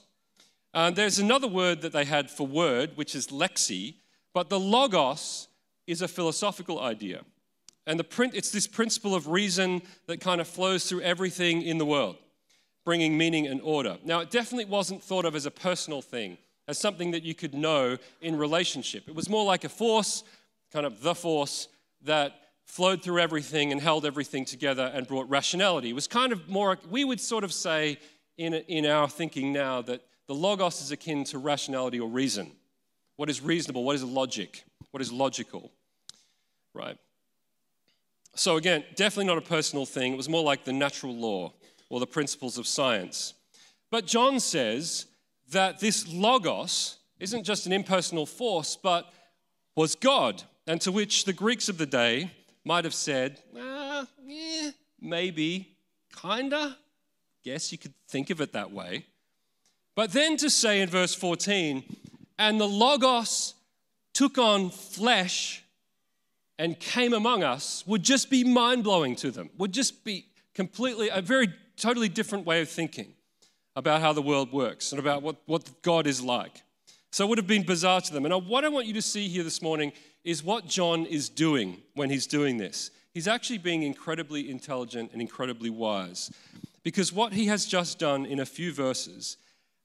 Uh, 0.73 0.89
there's 0.89 1.19
another 1.19 1.47
word 1.47 1.81
that 1.81 1.93
they 1.93 2.05
had 2.05 2.31
for 2.31 2.47
word, 2.47 2.91
which 2.95 3.13
is 3.13 3.27
lexi, 3.27 3.95
but 4.33 4.49
the 4.49 4.59
logos 4.59 5.47
is 5.85 6.01
a 6.01 6.07
philosophical 6.07 6.79
idea. 6.79 7.21
And 7.85 7.99
the 7.99 8.03
print, 8.03 8.33
it's 8.33 8.49
this 8.49 8.65
principle 8.65 9.13
of 9.13 9.27
reason 9.27 9.81
that 10.07 10.21
kind 10.21 10.41
of 10.41 10.47
flows 10.47 10.85
through 10.85 11.01
everything 11.01 11.61
in 11.61 11.77
the 11.77 11.85
world, 11.85 12.17
bringing 12.85 13.17
meaning 13.17 13.45
and 13.45 13.61
order. 13.61 13.97
Now, 14.03 14.21
it 14.21 14.31
definitely 14.31 14.65
wasn't 14.65 15.03
thought 15.03 15.25
of 15.25 15.35
as 15.35 15.45
a 15.45 15.51
personal 15.51 16.01
thing, 16.01 16.37
as 16.67 16.77
something 16.77 17.11
that 17.11 17.23
you 17.23 17.35
could 17.35 17.53
know 17.53 17.97
in 18.21 18.37
relationship. 18.37 19.07
It 19.07 19.15
was 19.15 19.29
more 19.29 19.45
like 19.45 19.65
a 19.65 19.69
force, 19.69 20.23
kind 20.71 20.85
of 20.85 21.01
the 21.01 21.13
force, 21.13 21.67
that 22.03 22.33
flowed 22.65 23.03
through 23.03 23.19
everything 23.19 23.71
and 23.71 23.81
held 23.81 24.05
everything 24.05 24.45
together 24.45 24.91
and 24.93 25.07
brought 25.07 25.29
rationality. 25.29 25.89
It 25.89 25.93
was 25.93 26.07
kind 26.07 26.31
of 26.31 26.47
more, 26.49 26.77
we 26.89 27.05
would 27.05 27.19
sort 27.19 27.43
of 27.43 27.53
say 27.53 27.97
in, 28.37 28.53
in 28.53 28.85
our 28.85 29.07
thinking 29.07 29.53
now 29.53 29.81
that 29.83 30.01
the 30.27 30.35
logos 30.35 30.81
is 30.81 30.91
akin 30.91 31.23
to 31.25 31.37
rationality 31.37 31.99
or 31.99 32.09
reason. 32.09 32.51
What 33.15 33.29
is 33.29 33.41
reasonable? 33.41 33.83
What 33.83 33.95
is 33.95 34.03
logic? 34.03 34.63
What 34.91 35.01
is 35.01 35.11
logical? 35.11 35.71
Right? 36.73 36.97
So, 38.35 38.57
again, 38.57 38.83
definitely 38.95 39.25
not 39.25 39.37
a 39.37 39.41
personal 39.41 39.85
thing. 39.85 40.13
It 40.13 40.17
was 40.17 40.29
more 40.29 40.43
like 40.43 40.63
the 40.63 40.73
natural 40.73 41.15
law 41.15 41.53
or 41.89 41.99
the 41.99 42.07
principles 42.07 42.57
of 42.57 42.65
science. 42.65 43.35
But 43.91 44.07
John 44.07 44.39
says 44.39 45.05
that 45.51 45.79
this 45.79 46.07
logos 46.11 46.97
isn't 47.19 47.43
just 47.43 47.67
an 47.67 47.73
impersonal 47.73 48.25
force, 48.25 48.75
but 48.75 49.13
was 49.75 49.93
God, 49.93 50.41
and 50.65 50.81
to 50.81 50.91
which 50.91 51.25
the 51.25 51.33
Greeks 51.33 51.69
of 51.69 51.77
the 51.77 51.85
day 51.85 52.31
might 52.65 52.85
have 52.85 52.93
said, 52.93 53.41
ah, 53.57 54.07
maybe, 54.99 55.75
kinda. 56.21 56.77
Guess 57.43 57.71
you 57.71 57.77
could 57.77 57.93
think 58.07 58.29
of 58.29 58.39
it 58.41 58.53
that 58.53 58.71
way. 58.71 59.05
But 59.95 60.11
then 60.11 60.37
to 60.37 60.49
say 60.49 60.81
in 60.81 60.89
verse 60.89 61.13
14, 61.13 61.83
and 62.39 62.59
the 62.59 62.67
Logos 62.67 63.53
took 64.13 64.37
on 64.37 64.69
flesh 64.69 65.63
and 66.57 66.79
came 66.79 67.13
among 67.13 67.43
us 67.43 67.83
would 67.85 68.03
just 68.03 68.29
be 68.29 68.43
mind 68.43 68.83
blowing 68.83 69.15
to 69.17 69.31
them, 69.31 69.49
would 69.57 69.73
just 69.73 70.03
be 70.03 70.27
completely 70.53 71.09
a 71.09 71.21
very 71.21 71.53
totally 71.77 72.09
different 72.09 72.45
way 72.45 72.61
of 72.61 72.69
thinking 72.69 73.13
about 73.75 74.01
how 74.01 74.13
the 74.13 74.21
world 74.21 74.51
works 74.53 74.91
and 74.91 74.99
about 74.99 75.23
what, 75.23 75.37
what 75.45 75.81
God 75.81 76.05
is 76.07 76.21
like. 76.21 76.61
So 77.11 77.25
it 77.25 77.29
would 77.29 77.37
have 77.37 77.47
been 77.47 77.63
bizarre 77.63 78.01
to 78.01 78.13
them. 78.13 78.25
And 78.25 78.47
what 78.47 78.63
I 78.63 78.69
want 78.69 78.87
you 78.87 78.93
to 78.93 79.01
see 79.01 79.27
here 79.27 79.43
this 79.43 79.61
morning 79.61 79.93
is 80.23 80.43
what 80.43 80.67
John 80.67 81.05
is 81.05 81.29
doing 81.29 81.81
when 81.95 82.09
he's 82.09 82.27
doing 82.27 82.57
this. 82.57 82.91
He's 83.13 83.27
actually 83.27 83.59
being 83.59 83.83
incredibly 83.83 84.49
intelligent 84.49 85.11
and 85.11 85.21
incredibly 85.21 85.69
wise. 85.69 86.31
Because 86.83 87.13
what 87.13 87.33
he 87.33 87.45
has 87.47 87.65
just 87.65 87.99
done 87.99 88.25
in 88.25 88.39
a 88.39 88.45
few 88.45 88.73
verses, 88.73 89.37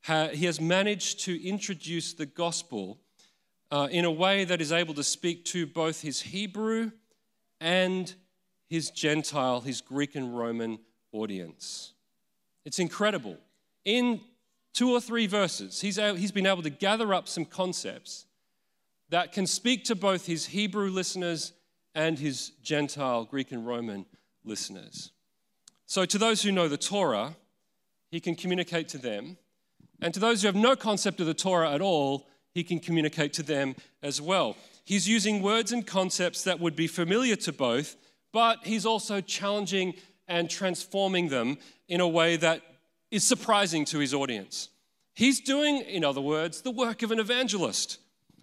he 0.07 0.47
has 0.47 0.61
managed 0.61 1.21
to 1.21 1.47
introduce 1.47 2.13
the 2.13 2.27
gospel 2.27 2.99
uh, 3.71 3.89
in 3.91 4.05
a 4.05 4.11
way 4.11 4.45
that 4.45 4.61
is 4.61 4.73
able 4.73 4.95
to 4.95 5.05
speak 5.05 5.45
to 5.45 5.67
both 5.67 6.01
his 6.01 6.23
Hebrew 6.23 6.91
and 7.61 8.15
his 8.69 8.91
Gentile, 8.91 9.61
his 9.61 9.81
Greek 9.81 10.15
and 10.15 10.37
Roman 10.37 10.79
audience. 11.13 11.93
It's 12.65 12.79
incredible. 12.79 13.37
In 13.85 14.21
two 14.73 14.93
or 14.93 15.01
three 15.01 15.27
verses, 15.27 15.81
he's, 15.81 15.97
he's 15.97 16.33
been 16.33 16.47
able 16.47 16.63
to 16.63 16.71
gather 16.71 17.13
up 17.13 17.29
some 17.29 17.45
concepts 17.45 18.27
that 19.11 19.33
can 19.33 19.47
speak 19.47 19.85
to 19.85 19.95
both 19.95 20.27
his 20.27 20.47
Hebrew 20.47 20.91
listeners 20.91 21.53
and 21.95 22.19
his 22.19 22.51
Gentile, 22.63 23.25
Greek 23.25 23.53
and 23.53 23.67
Roman 23.67 24.07
listeners. 24.45 25.13
So, 25.87 26.05
to 26.05 26.19
those 26.19 26.43
who 26.43 26.53
know 26.53 26.69
the 26.69 26.77
Torah, 26.77 27.37
he 28.11 28.21
can 28.21 28.35
communicate 28.35 28.89
to 28.91 28.99
them. 28.99 29.37
And 30.01 30.15
to 30.15 30.21
those 30.21 30.43
who 30.43 30.49
have 30.49 30.55
no 30.55 30.77
concept 30.77 31.21
of 31.21 31.27
the 31.27 31.35
Torah 31.35 31.73
at 31.73 31.81
all, 31.81 32.29
he 32.55 32.63
can 32.63 32.79
communicate 32.79 33.33
to 33.35 33.43
them 33.43 33.75
as 34.03 34.21
well. 34.21 34.57
He's 34.85 35.09
using 35.09 35.43
words 35.43 35.73
and 35.73 35.87
concepts 35.87 36.45
that 36.45 36.61
would 36.61 36.77
be 36.77 36.87
familiar 36.87 37.37
to 37.37 37.53
both, 37.53 37.97
but 38.33 38.61
he's 38.65 38.87
also 38.87 39.21
challenging 39.21 39.95
and 40.29 40.49
transforming 40.49 41.29
them 41.29 41.59
in 41.89 42.01
a 42.01 42.09
way 42.09 42.37
that 42.37 42.63
is 43.11 43.25
surprising 43.25 43.85
to 43.87 43.99
his 43.99 44.15
audience. 44.15 44.69
He's 45.15 45.41
doing, 45.41 45.79
in 45.79 46.05
other 46.05 46.21
words, 46.21 46.63
the 46.63 46.71
work 46.71 47.03
of 47.03 47.11
an 47.11 47.19
evangelist, 47.19 47.99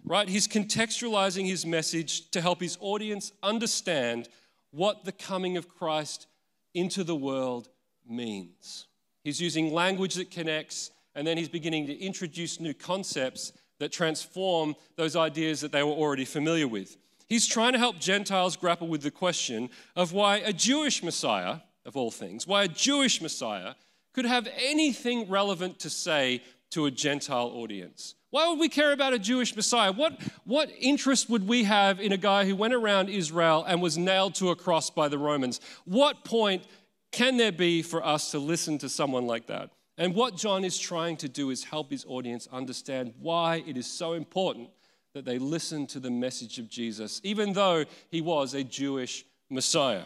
right? 0.06 0.28
He's 0.28 0.46
contextualizing 0.46 1.46
his 1.46 1.66
message 1.66 2.30
to 2.30 2.40
help 2.40 2.60
his 2.60 2.78
audience 2.80 3.32
understand 3.42 4.28
what 4.70 5.04
the 5.04 5.12
coming 5.12 5.56
of 5.56 5.68
Christ 5.68 6.26
into 6.74 7.02
the 7.02 7.16
world 7.16 7.68
means. 8.08 8.86
He's 9.24 9.40
using 9.40 9.72
language 9.72 10.14
that 10.14 10.30
connects, 10.30 10.92
and 11.14 11.26
then 11.26 11.36
he's 11.36 11.48
beginning 11.48 11.86
to 11.88 11.98
introduce 11.98 12.60
new 12.60 12.74
concepts 12.74 13.52
that 13.80 13.90
transform 13.90 14.76
those 14.96 15.16
ideas 15.16 15.60
that 15.60 15.72
they 15.72 15.82
were 15.82 15.90
already 15.90 16.24
familiar 16.24 16.68
with. 16.68 16.96
He's 17.28 17.46
trying 17.46 17.72
to 17.72 17.78
help 17.78 17.98
Gentiles 17.98 18.56
grapple 18.56 18.86
with 18.86 19.02
the 19.02 19.10
question 19.10 19.70
of 19.96 20.12
why 20.12 20.36
a 20.36 20.52
Jewish 20.52 21.02
Messiah, 21.02 21.58
of 21.84 21.96
all 21.96 22.12
things, 22.12 22.46
why 22.46 22.62
a 22.62 22.68
Jewish 22.68 23.20
Messiah 23.20 23.74
could 24.12 24.26
have 24.26 24.48
anything 24.56 25.28
relevant 25.28 25.80
to 25.80 25.90
say 25.90 26.42
to 26.70 26.86
a 26.86 26.90
Gentile 26.90 27.48
audience. 27.48 28.14
Why 28.30 28.48
would 28.48 28.58
we 28.58 28.68
care 28.68 28.92
about 28.92 29.12
a 29.12 29.18
Jewish 29.18 29.54
Messiah? 29.54 29.92
What, 29.92 30.20
what 30.44 30.70
interest 30.78 31.30
would 31.30 31.46
we 31.46 31.64
have 31.64 32.00
in 32.00 32.12
a 32.12 32.16
guy 32.16 32.44
who 32.44 32.56
went 32.56 32.74
around 32.74 33.08
Israel 33.08 33.64
and 33.66 33.80
was 33.80 33.96
nailed 33.96 34.34
to 34.36 34.50
a 34.50 34.56
cross 34.56 34.90
by 34.90 35.08
the 35.08 35.18
Romans? 35.18 35.60
What 35.84 36.24
point 36.24 36.64
can 37.12 37.36
there 37.36 37.52
be 37.52 37.82
for 37.82 38.04
us 38.04 38.32
to 38.32 38.38
listen 38.38 38.78
to 38.78 38.88
someone 38.88 39.26
like 39.26 39.46
that? 39.46 39.70
And 39.96 40.14
what 40.14 40.36
John 40.36 40.64
is 40.64 40.78
trying 40.78 41.16
to 41.18 41.28
do 41.28 41.50
is 41.50 41.64
help 41.64 41.90
his 41.90 42.04
audience 42.06 42.48
understand 42.52 43.14
why 43.20 43.64
it 43.66 43.76
is 43.76 43.86
so 43.86 44.12
important 44.12 44.70
that 45.14 45.24
they 45.24 45.38
listen 45.38 45.86
to 45.86 46.00
the 46.00 46.10
message 46.10 46.58
of 46.58 46.68
Jesus, 46.68 47.20
even 47.24 47.54
though 47.54 47.86
he 48.10 48.20
was 48.20 48.52
a 48.52 48.62
Jewish 48.62 49.24
Messiah. 49.48 50.02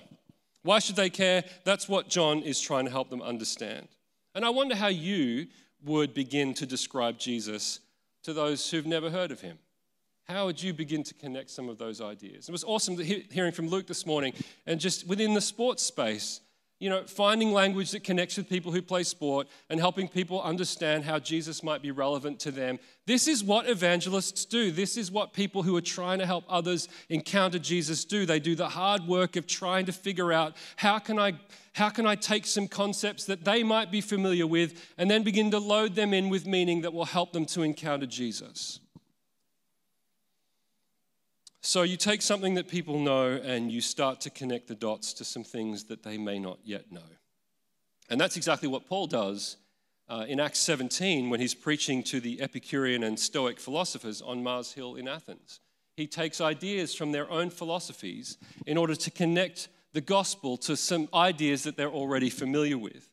Why 0.63 0.79
should 0.79 0.95
they 0.95 1.11
care? 1.11 1.43
That's 1.65 1.89
what 1.89 2.09
John 2.09 2.43
is 2.43 2.61
trying 2.61 2.85
to 2.85 2.91
help 2.91 3.11
them 3.11 3.23
understand. 3.23 3.89
And 4.35 4.45
I 4.45 4.51
wonder 4.51 4.77
how 4.77 4.89
you 4.89 5.49
would 5.85 6.15
begin 6.15 6.55
to 6.55 6.67
describe 6.67 7.19
Jesus 7.19 7.81
to 8.23 8.33
those 8.33 8.71
who've 8.71 8.87
never 8.87 9.11
heard 9.11 9.31
of 9.31 9.41
him. 9.41 9.59
How 10.25 10.47
would 10.47 10.63
you 10.63 10.73
begin 10.73 11.03
to 11.05 11.15
connect 11.15 11.51
some 11.51 11.69
of 11.69 11.79
those 11.79 12.01
ideas? 12.01 12.49
It 12.49 12.53
was 12.53 12.65
awesome 12.65 12.97
hearing 12.97 13.53
from 13.53 13.69
Luke 13.69 13.87
this 13.87 14.07
morning, 14.07 14.33
and 14.67 14.79
just 14.79 15.07
within 15.07 15.35
the 15.35 15.41
sports 15.41 15.83
space, 15.83 16.41
you 16.81 16.89
know, 16.89 17.05
finding 17.05 17.53
language 17.53 17.91
that 17.91 18.03
connects 18.03 18.39
with 18.39 18.49
people 18.49 18.73
who 18.73 18.81
play 18.81 19.03
sport 19.03 19.47
and 19.69 19.79
helping 19.79 20.09
people 20.09 20.43
understand 20.43 21.05
how 21.05 21.19
Jesus 21.19 21.63
might 21.63 21.83
be 21.83 21.91
relevant 21.91 22.41
to 22.41 22.51
them. 22.51 22.79
This 23.07 23.29
is 23.29 23.45
what 23.45 23.69
evangelists 23.69 24.47
do. 24.47 24.73
This 24.73 24.97
is 24.97 25.11
what 25.11 25.35
people 25.35 25.63
who 25.63 25.77
are 25.77 25.83
trying 25.83 26.19
to 26.21 26.27
help 26.27 26.45
others 26.49 26.89
encounter 27.11 27.59
Jesus 27.59 28.07
do. 28.07 28.25
They 28.25 28.41
do 28.41 28.55
the 28.55 28.71
hard 28.71 29.07
work 29.07 29.37
of 29.37 29.47
trying 29.47 29.85
to 29.87 29.93
figure 29.93 30.33
out 30.33 30.57
how 30.77 30.99
can 30.99 31.19
I 31.19 31.39
how 31.75 31.89
can 31.89 32.05
I 32.05 32.17
take 32.17 32.47
some 32.47 32.67
concepts 32.67 33.27
that 33.27 33.45
they 33.45 33.63
might 33.63 33.93
be 33.93 34.01
familiar 34.01 34.47
with 34.47 34.93
and 34.99 35.09
then 35.09 35.23
begin 35.23 35.53
to 35.53 35.59
load 35.59 35.95
them 35.95 36.13
in 36.13 36.29
with 36.29 36.45
meaning 36.45 36.81
that 36.81 36.93
will 36.93 37.05
help 37.05 37.33
them 37.33 37.47
to 37.47 37.63
encounter 37.63 38.07
Jesus. 38.07 38.81
So 41.63 41.83
you 41.83 41.97
take 41.97 42.23
something 42.23 42.55
that 42.55 42.69
people 42.69 42.99
know 42.99 43.33
and 43.33 43.71
you 43.71 43.81
start 43.83 44.21
to 44.23 44.31
connect 44.31 44.69
the 44.69 44.75
dots 44.75 45.13
to 45.15 45.25
some 45.25 45.45
things 45.45 45.85
that 45.85 46.03
they 46.03 46.17
may 46.17 46.39
not 46.39 46.59
yet 46.65 46.91
know. 46.91 47.01
And 48.09 48.21
that's 48.21 48.37
exactly 48.37 48.69
what 48.69 48.87
Paul 48.87 49.07
does 49.07 49.57
uh, 50.09 50.25
in 50.27 50.41
Acts 50.41 50.59
17 50.61 51.29
when 51.29 51.39
he's 51.39 51.55
preaching 51.55 52.03
to 52.05 52.19
the 52.19 52.41
Epicurean 52.41 53.05
and 53.05 53.19
Stoic 53.19 53.61
philosophers 53.61 54.23
on 54.23 54.43
Mars 54.43 54.73
Hill 54.73 54.95
in 54.95 55.07
Athens. 55.07 55.61
He 55.97 56.07
takes 56.07 56.41
ideas 56.41 56.95
from 56.95 57.13
their 57.13 57.31
own 57.31 57.51
philosophies 57.51 58.39
in 58.67 58.79
order 58.79 58.95
to 58.95 59.11
connect 59.11 59.69
the 59.93 60.01
gospel 60.01 60.57
to 60.57 60.77
some 60.77 61.09
ideas 61.13 61.65
that 61.65 61.77
they're 61.77 61.91
already 61.91 62.31
familiar 62.31 62.79
with. 62.79 63.10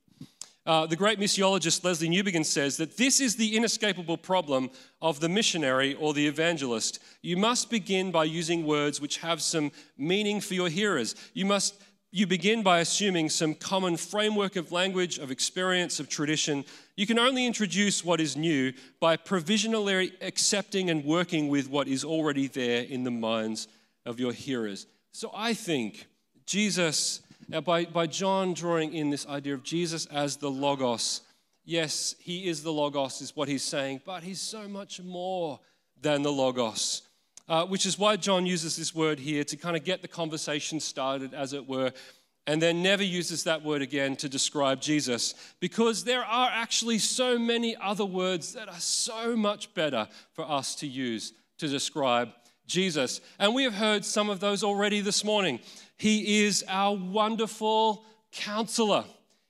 Uh, 0.67 0.86
the 0.86 0.97
great 0.97 1.17
missiologist 1.17 1.81
Lesslie 1.83 2.09
Newbigin 2.09 2.43
says 2.43 2.75
that 2.75 2.97
this 2.97 3.21
is 3.21 3.38
the 3.38 3.55
inescapable 3.55 4.17
problem 4.17 4.69
of 5.01 5.21
the 5.21 5.29
missionary 5.29 5.95
or 5.95 6.13
the 6.13 6.27
evangelist. 6.27 7.00
You 7.21 7.38
must 7.38 7.69
begin 7.69 8.12
by 8.12 8.25
using 8.25 8.65
words 8.65 9.00
which 9.00 9.19
have 9.19 9.41
some 9.41 9.71
meaning 9.97 10.41
for 10.41 10.55
your 10.55 10.67
hearers. 10.67 11.15
You 11.33 11.45
must 11.45 11.81
you 12.12 12.27
begin 12.27 12.63
by 12.63 12.79
assuming 12.79 13.29
some 13.29 13.53
common 13.53 13.95
framework 13.95 14.57
of 14.57 14.74
language, 14.74 15.19
of 15.19 15.31
experience, 15.31 16.01
of 16.01 16.09
tradition. 16.09 16.65
You 16.97 17.07
can 17.07 17.19
only 17.19 17.45
introduce 17.45 18.03
what 18.03 18.19
is 18.19 18.36
new 18.36 18.74
by 19.00 19.15
provisionally 19.15 20.13
accepting 20.21 20.89
and 20.89 21.05
working 21.05 21.47
with 21.47 21.69
what 21.69 21.88
is 21.88 22.03
already 22.03 22.47
there 22.47 22.83
in 22.83 23.03
the 23.03 23.12
minds 23.12 23.69
of 24.05 24.19
your 24.19 24.33
hearers. 24.33 24.86
So 25.13 25.31
I 25.33 25.53
think 25.53 26.07
Jesus 26.45 27.21
now, 27.49 27.61
by, 27.61 27.85
by 27.85 28.07
John 28.07 28.53
drawing 28.53 28.93
in 28.93 29.09
this 29.09 29.25
idea 29.25 29.53
of 29.53 29.63
Jesus 29.63 30.05
as 30.07 30.35
the 30.35 30.51
Logos, 30.51 31.21
yes, 31.63 32.13
he 32.19 32.47
is 32.47 32.61
the 32.61 32.73
Logos, 32.73 33.21
is 33.21 33.35
what 33.35 33.47
he's 33.47 33.63
saying, 33.63 34.01
but 34.05 34.21
he's 34.21 34.41
so 34.41 34.67
much 34.67 35.01
more 35.01 35.59
than 36.01 36.23
the 36.23 36.31
Logos. 36.31 37.03
Uh, 37.47 37.65
which 37.65 37.85
is 37.85 37.97
why 37.97 38.17
John 38.17 38.45
uses 38.45 38.75
this 38.75 38.93
word 38.93 39.19
here 39.19 39.45
to 39.45 39.55
kind 39.55 39.77
of 39.77 39.85
get 39.85 40.01
the 40.01 40.07
conversation 40.09 40.81
started, 40.81 41.33
as 41.33 41.53
it 41.53 41.65
were, 41.65 41.93
and 42.45 42.61
then 42.61 42.83
never 42.83 43.03
uses 43.03 43.45
that 43.45 43.63
word 43.63 43.81
again 43.81 44.17
to 44.17 44.27
describe 44.27 44.81
Jesus, 44.81 45.33
because 45.61 46.03
there 46.03 46.25
are 46.25 46.49
actually 46.51 46.99
so 46.99 47.39
many 47.39 47.77
other 47.77 48.03
words 48.03 48.53
that 48.53 48.67
are 48.67 48.79
so 48.79 49.37
much 49.37 49.73
better 49.73 50.09
for 50.33 50.43
us 50.49 50.75
to 50.75 50.87
use 50.87 51.31
to 51.59 51.69
describe 51.69 52.29
Jesus. 52.67 53.21
And 53.39 53.55
we 53.55 53.63
have 53.63 53.74
heard 53.74 54.05
some 54.05 54.29
of 54.29 54.39
those 54.39 54.63
already 54.63 55.01
this 55.01 55.24
morning. 55.24 55.59
He 55.97 56.43
is 56.45 56.63
our 56.67 56.95
wonderful 56.95 58.03
counselor. 58.31 59.05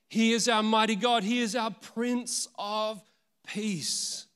He 0.08 0.32
is 0.32 0.48
our 0.48 0.62
mighty 0.62 0.96
God. 0.96 1.22
He 1.22 1.40
is 1.40 1.54
our 1.54 1.70
Prince 1.70 2.48
of 2.58 3.02
Peace. 3.46 4.26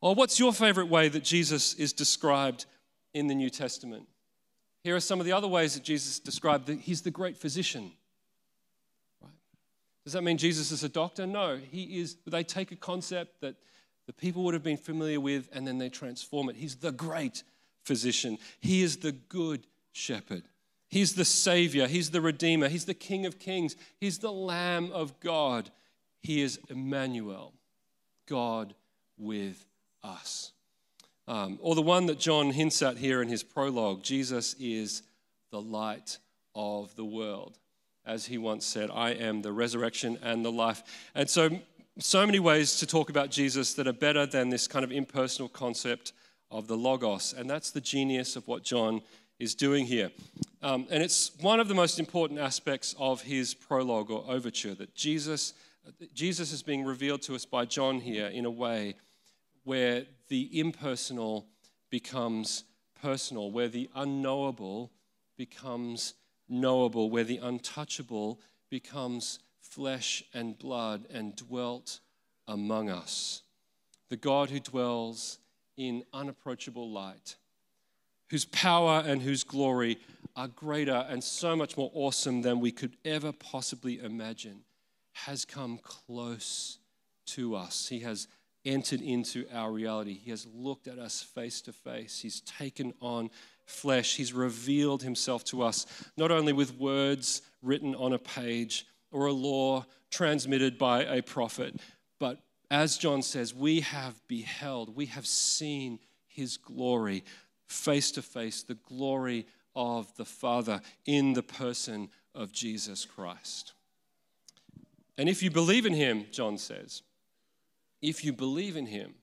Or 0.00 0.14
what's 0.14 0.38
your 0.38 0.52
favorite 0.52 0.88
way 0.88 1.08
that 1.08 1.24
Jesus 1.24 1.74
is 1.74 1.92
described 1.92 2.66
in 3.14 3.26
the 3.26 3.34
New 3.34 3.50
Testament? 3.50 4.08
Here 4.82 4.96
are 4.96 5.00
some 5.00 5.20
of 5.20 5.26
the 5.26 5.32
other 5.32 5.48
ways 5.48 5.74
that 5.74 5.82
Jesus 5.82 6.18
described. 6.18 6.68
He's 6.68 7.02
the 7.02 7.10
great 7.10 7.36
physician. 7.36 7.92
Does 10.04 10.14
that 10.14 10.22
mean 10.22 10.38
Jesus 10.38 10.72
is 10.72 10.84
a 10.84 10.88
doctor? 10.88 11.26
No. 11.26 11.56
He 11.56 12.00
is, 12.00 12.16
they 12.26 12.42
take 12.42 12.72
a 12.72 12.76
concept 12.76 13.40
that 13.42 13.56
the 14.06 14.12
people 14.12 14.42
would 14.44 14.54
have 14.54 14.62
been 14.62 14.78
familiar 14.78 15.20
with 15.20 15.50
and 15.52 15.66
then 15.66 15.76
they 15.76 15.90
transform 15.90 16.48
it. 16.48 16.56
He's 16.56 16.76
the 16.76 16.92
great 16.92 17.42
physician. 17.88 18.38
He 18.60 18.82
is 18.82 18.98
the 18.98 19.12
good 19.12 19.66
shepherd. 19.92 20.44
He's 20.88 21.14
the 21.14 21.24
Savior, 21.24 21.88
He's 21.88 22.10
the 22.10 22.20
Redeemer, 22.20 22.68
He's 22.68 22.84
the 22.84 22.94
King 22.94 23.26
of 23.26 23.38
Kings, 23.38 23.74
He's 23.98 24.18
the 24.18 24.32
Lamb 24.32 24.92
of 24.92 25.18
God. 25.20 25.70
He 26.20 26.40
is 26.42 26.60
Emmanuel, 26.68 27.52
God 28.26 28.74
with 29.18 29.66
us. 30.02 30.52
Um, 31.26 31.58
or 31.60 31.74
the 31.74 31.82
one 31.82 32.06
that 32.06 32.18
John 32.18 32.50
hints 32.50 32.80
at 32.80 32.96
here 32.96 33.20
in 33.20 33.28
his 33.28 33.42
prologue 33.42 34.02
Jesus 34.02 34.54
is 34.58 35.02
the 35.50 35.60
light 35.60 36.18
of 36.54 36.94
the 36.96 37.04
world. 37.04 37.58
As 38.06 38.24
he 38.24 38.38
once 38.38 38.64
said, 38.64 38.90
I 38.90 39.10
am 39.10 39.42
the 39.42 39.52
resurrection 39.52 40.18
and 40.22 40.42
the 40.44 40.52
life. 40.52 40.82
And 41.14 41.28
so 41.28 41.50
so 42.00 42.24
many 42.24 42.38
ways 42.38 42.78
to 42.78 42.86
talk 42.86 43.10
about 43.10 43.28
Jesus 43.30 43.74
that 43.74 43.88
are 43.88 43.92
better 43.92 44.24
than 44.24 44.50
this 44.50 44.68
kind 44.68 44.84
of 44.84 44.92
impersonal 44.92 45.48
concept 45.48 46.12
of 46.50 46.66
the 46.66 46.76
Logos. 46.76 47.34
And 47.36 47.48
that's 47.48 47.70
the 47.70 47.80
genius 47.80 48.36
of 48.36 48.46
what 48.48 48.62
John 48.62 49.02
is 49.38 49.54
doing 49.54 49.86
here. 49.86 50.10
Um, 50.62 50.86
and 50.90 51.02
it's 51.02 51.30
one 51.40 51.60
of 51.60 51.68
the 51.68 51.74
most 51.74 51.98
important 51.98 52.40
aspects 52.40 52.94
of 52.98 53.22
his 53.22 53.54
prologue 53.54 54.10
or 54.10 54.24
overture 54.28 54.74
that 54.74 54.94
Jesus, 54.94 55.54
Jesus 56.14 56.52
is 56.52 56.62
being 56.62 56.84
revealed 56.84 57.22
to 57.22 57.34
us 57.34 57.44
by 57.44 57.64
John 57.64 58.00
here 58.00 58.26
in 58.26 58.44
a 58.44 58.50
way 58.50 58.96
where 59.64 60.04
the 60.28 60.58
impersonal 60.58 61.46
becomes 61.90 62.64
personal, 63.00 63.50
where 63.50 63.68
the 63.68 63.88
unknowable 63.94 64.90
becomes 65.36 66.14
knowable, 66.48 67.10
where 67.10 67.24
the 67.24 67.38
untouchable 67.38 68.40
becomes 68.70 69.38
flesh 69.60 70.24
and 70.34 70.58
blood 70.58 71.06
and 71.10 71.36
dwelt 71.36 72.00
among 72.46 72.90
us. 72.90 73.42
The 74.08 74.16
God 74.16 74.50
who 74.50 74.58
dwells 74.58 75.38
in 75.78 76.02
unapproachable 76.12 76.90
light, 76.90 77.36
whose 78.28 78.44
power 78.44 79.02
and 79.06 79.22
whose 79.22 79.44
glory 79.44 79.96
are 80.36 80.48
greater 80.48 81.06
and 81.08 81.24
so 81.24 81.56
much 81.56 81.78
more 81.78 81.90
awesome 81.94 82.42
than 82.42 82.60
we 82.60 82.72
could 82.72 82.96
ever 83.04 83.32
possibly 83.32 83.98
imagine, 84.00 84.60
has 85.12 85.46
come 85.46 85.78
close 85.78 86.78
to 87.26 87.54
us. 87.54 87.88
He 87.88 88.00
has 88.00 88.28
entered 88.64 89.00
into 89.00 89.46
our 89.52 89.72
reality. 89.72 90.14
He 90.14 90.30
has 90.30 90.46
looked 90.52 90.88
at 90.88 90.98
us 90.98 91.22
face 91.22 91.62
to 91.62 91.72
face. 91.72 92.20
He's 92.20 92.40
taken 92.42 92.92
on 93.00 93.30
flesh. 93.64 94.16
He's 94.16 94.32
revealed 94.32 95.02
himself 95.02 95.44
to 95.44 95.62
us, 95.62 95.86
not 96.16 96.30
only 96.30 96.52
with 96.52 96.76
words 96.76 97.42
written 97.62 97.94
on 97.94 98.12
a 98.12 98.18
page 98.18 98.86
or 99.10 99.26
a 99.26 99.32
law 99.32 99.86
transmitted 100.10 100.76
by 100.76 101.04
a 101.04 101.22
prophet, 101.22 101.76
but 102.18 102.40
as 102.70 102.98
John 102.98 103.22
says, 103.22 103.54
we 103.54 103.80
have 103.80 104.20
beheld, 104.28 104.94
we 104.94 105.06
have 105.06 105.26
seen 105.26 105.98
his 106.26 106.56
glory 106.56 107.24
face 107.66 108.10
to 108.12 108.22
face, 108.22 108.62
the 108.62 108.74
glory 108.74 109.46
of 109.74 110.14
the 110.16 110.24
Father 110.24 110.80
in 111.06 111.32
the 111.32 111.42
person 111.42 112.10
of 112.34 112.52
Jesus 112.52 113.04
Christ. 113.04 113.72
And 115.16 115.28
if 115.28 115.42
you 115.42 115.50
believe 115.50 115.86
in 115.86 115.94
him, 115.94 116.26
John 116.30 116.58
says, 116.58 117.02
if 118.00 118.24
you 118.24 118.32
believe 118.32 118.76
in 118.76 118.86
him, 118.86 119.14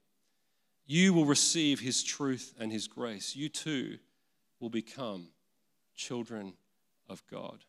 you 0.86 1.14
will 1.14 1.26
receive 1.26 1.80
his 1.80 2.04
truth 2.04 2.54
and 2.60 2.72
his 2.72 2.88
grace. 2.88 3.36
You 3.36 3.50
too 3.50 3.98
will 4.60 4.70
become 4.70 5.28
children 5.96 6.54
of 7.10 7.24
God. 7.32 7.60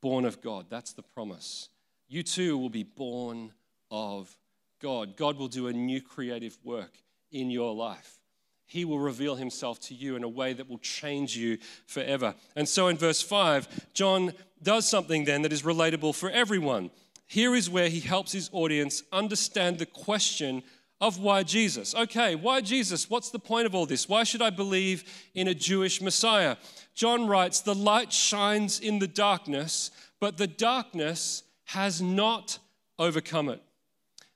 Born 0.00 0.24
of 0.24 0.40
God, 0.40 0.66
that's 0.68 0.92
the 0.92 1.02
promise. 1.02 1.70
You 2.08 2.22
too 2.22 2.58
will 2.58 2.70
be 2.70 2.84
born 2.84 3.52
of 3.90 4.36
God. 4.84 5.16
God 5.16 5.38
will 5.38 5.48
do 5.48 5.68
a 5.68 5.72
new 5.72 6.02
creative 6.02 6.58
work 6.62 6.92
in 7.32 7.50
your 7.50 7.74
life. 7.74 8.20
He 8.66 8.84
will 8.84 8.98
reveal 8.98 9.34
himself 9.34 9.80
to 9.80 9.94
you 9.94 10.14
in 10.14 10.22
a 10.22 10.28
way 10.28 10.52
that 10.52 10.68
will 10.68 10.78
change 10.78 11.34
you 11.34 11.56
forever. 11.86 12.34
And 12.54 12.68
so 12.68 12.88
in 12.88 12.98
verse 12.98 13.22
5, 13.22 13.92
John 13.94 14.34
does 14.62 14.86
something 14.86 15.24
then 15.24 15.40
that 15.40 15.54
is 15.54 15.62
relatable 15.62 16.14
for 16.14 16.28
everyone. 16.28 16.90
Here 17.26 17.54
is 17.54 17.70
where 17.70 17.88
he 17.88 18.00
helps 18.00 18.32
his 18.32 18.50
audience 18.52 19.02
understand 19.10 19.78
the 19.78 19.86
question 19.86 20.62
of 21.00 21.18
why 21.18 21.44
Jesus. 21.44 21.94
Okay, 21.94 22.34
why 22.34 22.60
Jesus? 22.60 23.08
What's 23.08 23.30
the 23.30 23.38
point 23.38 23.64
of 23.64 23.74
all 23.74 23.86
this? 23.86 24.06
Why 24.06 24.22
should 24.22 24.42
I 24.42 24.50
believe 24.50 25.04
in 25.34 25.48
a 25.48 25.54
Jewish 25.54 26.02
Messiah? 26.02 26.56
John 26.94 27.26
writes, 27.26 27.62
The 27.62 27.74
light 27.74 28.12
shines 28.12 28.80
in 28.80 28.98
the 28.98 29.08
darkness, 29.08 29.90
but 30.20 30.36
the 30.36 30.46
darkness 30.46 31.42
has 31.68 32.02
not 32.02 32.58
overcome 32.98 33.48
it. 33.48 33.62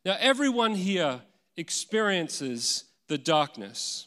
Now, 0.08 0.16
everyone 0.20 0.74
here 0.74 1.20
experiences 1.58 2.84
the 3.08 3.18
darkness. 3.18 4.06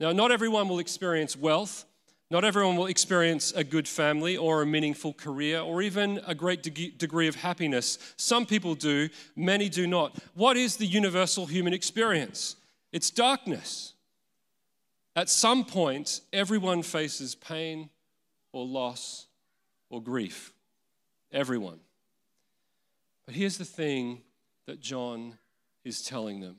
Now, 0.00 0.10
not 0.10 0.32
everyone 0.32 0.68
will 0.68 0.80
experience 0.80 1.36
wealth. 1.36 1.84
Not 2.28 2.44
everyone 2.44 2.74
will 2.74 2.86
experience 2.86 3.52
a 3.52 3.62
good 3.62 3.86
family 3.86 4.36
or 4.36 4.62
a 4.62 4.66
meaningful 4.66 5.12
career 5.12 5.60
or 5.60 5.80
even 5.80 6.20
a 6.26 6.34
great 6.34 6.64
de- 6.64 6.90
degree 6.90 7.28
of 7.28 7.36
happiness. 7.36 8.00
Some 8.16 8.46
people 8.46 8.74
do, 8.74 9.10
many 9.36 9.68
do 9.68 9.86
not. 9.86 10.18
What 10.34 10.56
is 10.56 10.76
the 10.76 10.86
universal 10.86 11.46
human 11.46 11.72
experience? 11.72 12.56
It's 12.90 13.08
darkness. 13.08 13.92
At 15.14 15.28
some 15.28 15.64
point, 15.64 16.20
everyone 16.32 16.82
faces 16.82 17.36
pain 17.36 17.90
or 18.50 18.66
loss 18.66 19.28
or 19.88 20.02
grief. 20.02 20.52
Everyone. 21.30 21.78
But 23.24 23.36
here's 23.36 23.56
the 23.56 23.64
thing 23.64 24.22
that 24.68 24.80
John 24.82 25.38
is 25.82 26.02
telling 26.02 26.40
them, 26.40 26.56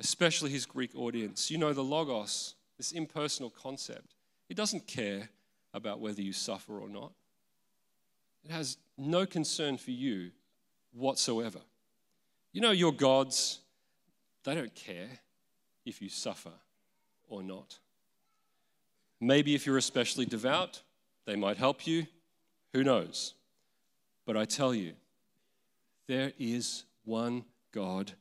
especially 0.00 0.50
his 0.50 0.64
Greek 0.64 0.96
audience. 0.96 1.50
You 1.50 1.58
know, 1.58 1.74
the 1.74 1.84
Logos, 1.84 2.54
this 2.78 2.92
impersonal 2.92 3.50
concept, 3.50 4.14
it 4.48 4.56
doesn't 4.56 4.86
care 4.86 5.28
about 5.74 6.00
whether 6.00 6.22
you 6.22 6.32
suffer 6.32 6.80
or 6.80 6.88
not. 6.88 7.12
It 8.46 8.50
has 8.50 8.78
no 8.96 9.26
concern 9.26 9.76
for 9.76 9.90
you 9.90 10.30
whatsoever. 10.94 11.58
You 12.54 12.62
know, 12.62 12.70
your 12.70 12.92
gods, 12.92 13.60
they 14.44 14.54
don't 14.54 14.74
care 14.74 15.10
if 15.84 16.00
you 16.00 16.08
suffer 16.08 16.52
or 17.28 17.42
not. 17.42 17.78
Maybe 19.20 19.54
if 19.54 19.66
you're 19.66 19.76
especially 19.76 20.24
devout, 20.24 20.80
they 21.26 21.36
might 21.36 21.58
help 21.58 21.86
you. 21.86 22.06
Who 22.72 22.82
knows? 22.82 23.34
But 24.24 24.38
I 24.38 24.46
tell 24.46 24.74
you, 24.74 24.94
there 26.06 26.32
is 26.38 26.84
one 27.08 27.44
God 27.72 28.12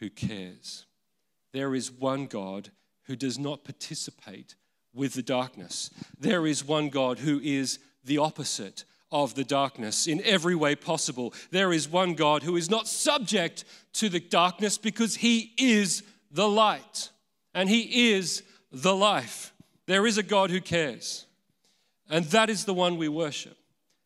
who 0.00 0.10
cares. 0.10 0.84
There 1.52 1.74
is 1.74 1.90
one 1.90 2.26
God 2.26 2.70
who 3.04 3.16
does 3.16 3.38
not 3.38 3.64
participate 3.64 4.56
with 4.92 5.14
the 5.14 5.22
darkness. 5.22 5.90
There 6.18 6.46
is 6.46 6.64
one 6.64 6.88
God 6.88 7.20
who 7.20 7.40
is 7.40 7.78
the 8.04 8.18
opposite 8.18 8.84
of 9.12 9.34
the 9.34 9.44
darkness 9.44 10.06
in 10.06 10.20
every 10.24 10.54
way 10.54 10.74
possible. 10.74 11.32
There 11.50 11.72
is 11.72 11.88
one 11.88 12.14
God 12.14 12.42
who 12.42 12.56
is 12.56 12.68
not 12.68 12.88
subject 12.88 13.64
to 13.94 14.08
the 14.08 14.20
darkness 14.20 14.76
because 14.76 15.16
he 15.16 15.52
is 15.56 16.02
the 16.30 16.48
light 16.48 17.10
and 17.54 17.68
he 17.68 18.10
is 18.12 18.42
the 18.72 18.94
life. 18.94 19.52
There 19.86 20.06
is 20.06 20.18
a 20.18 20.22
God 20.22 20.50
who 20.50 20.60
cares, 20.60 21.26
and 22.10 22.24
that 22.26 22.50
is 22.50 22.64
the 22.64 22.74
one 22.74 22.96
we 22.96 23.08
worship. 23.08 23.56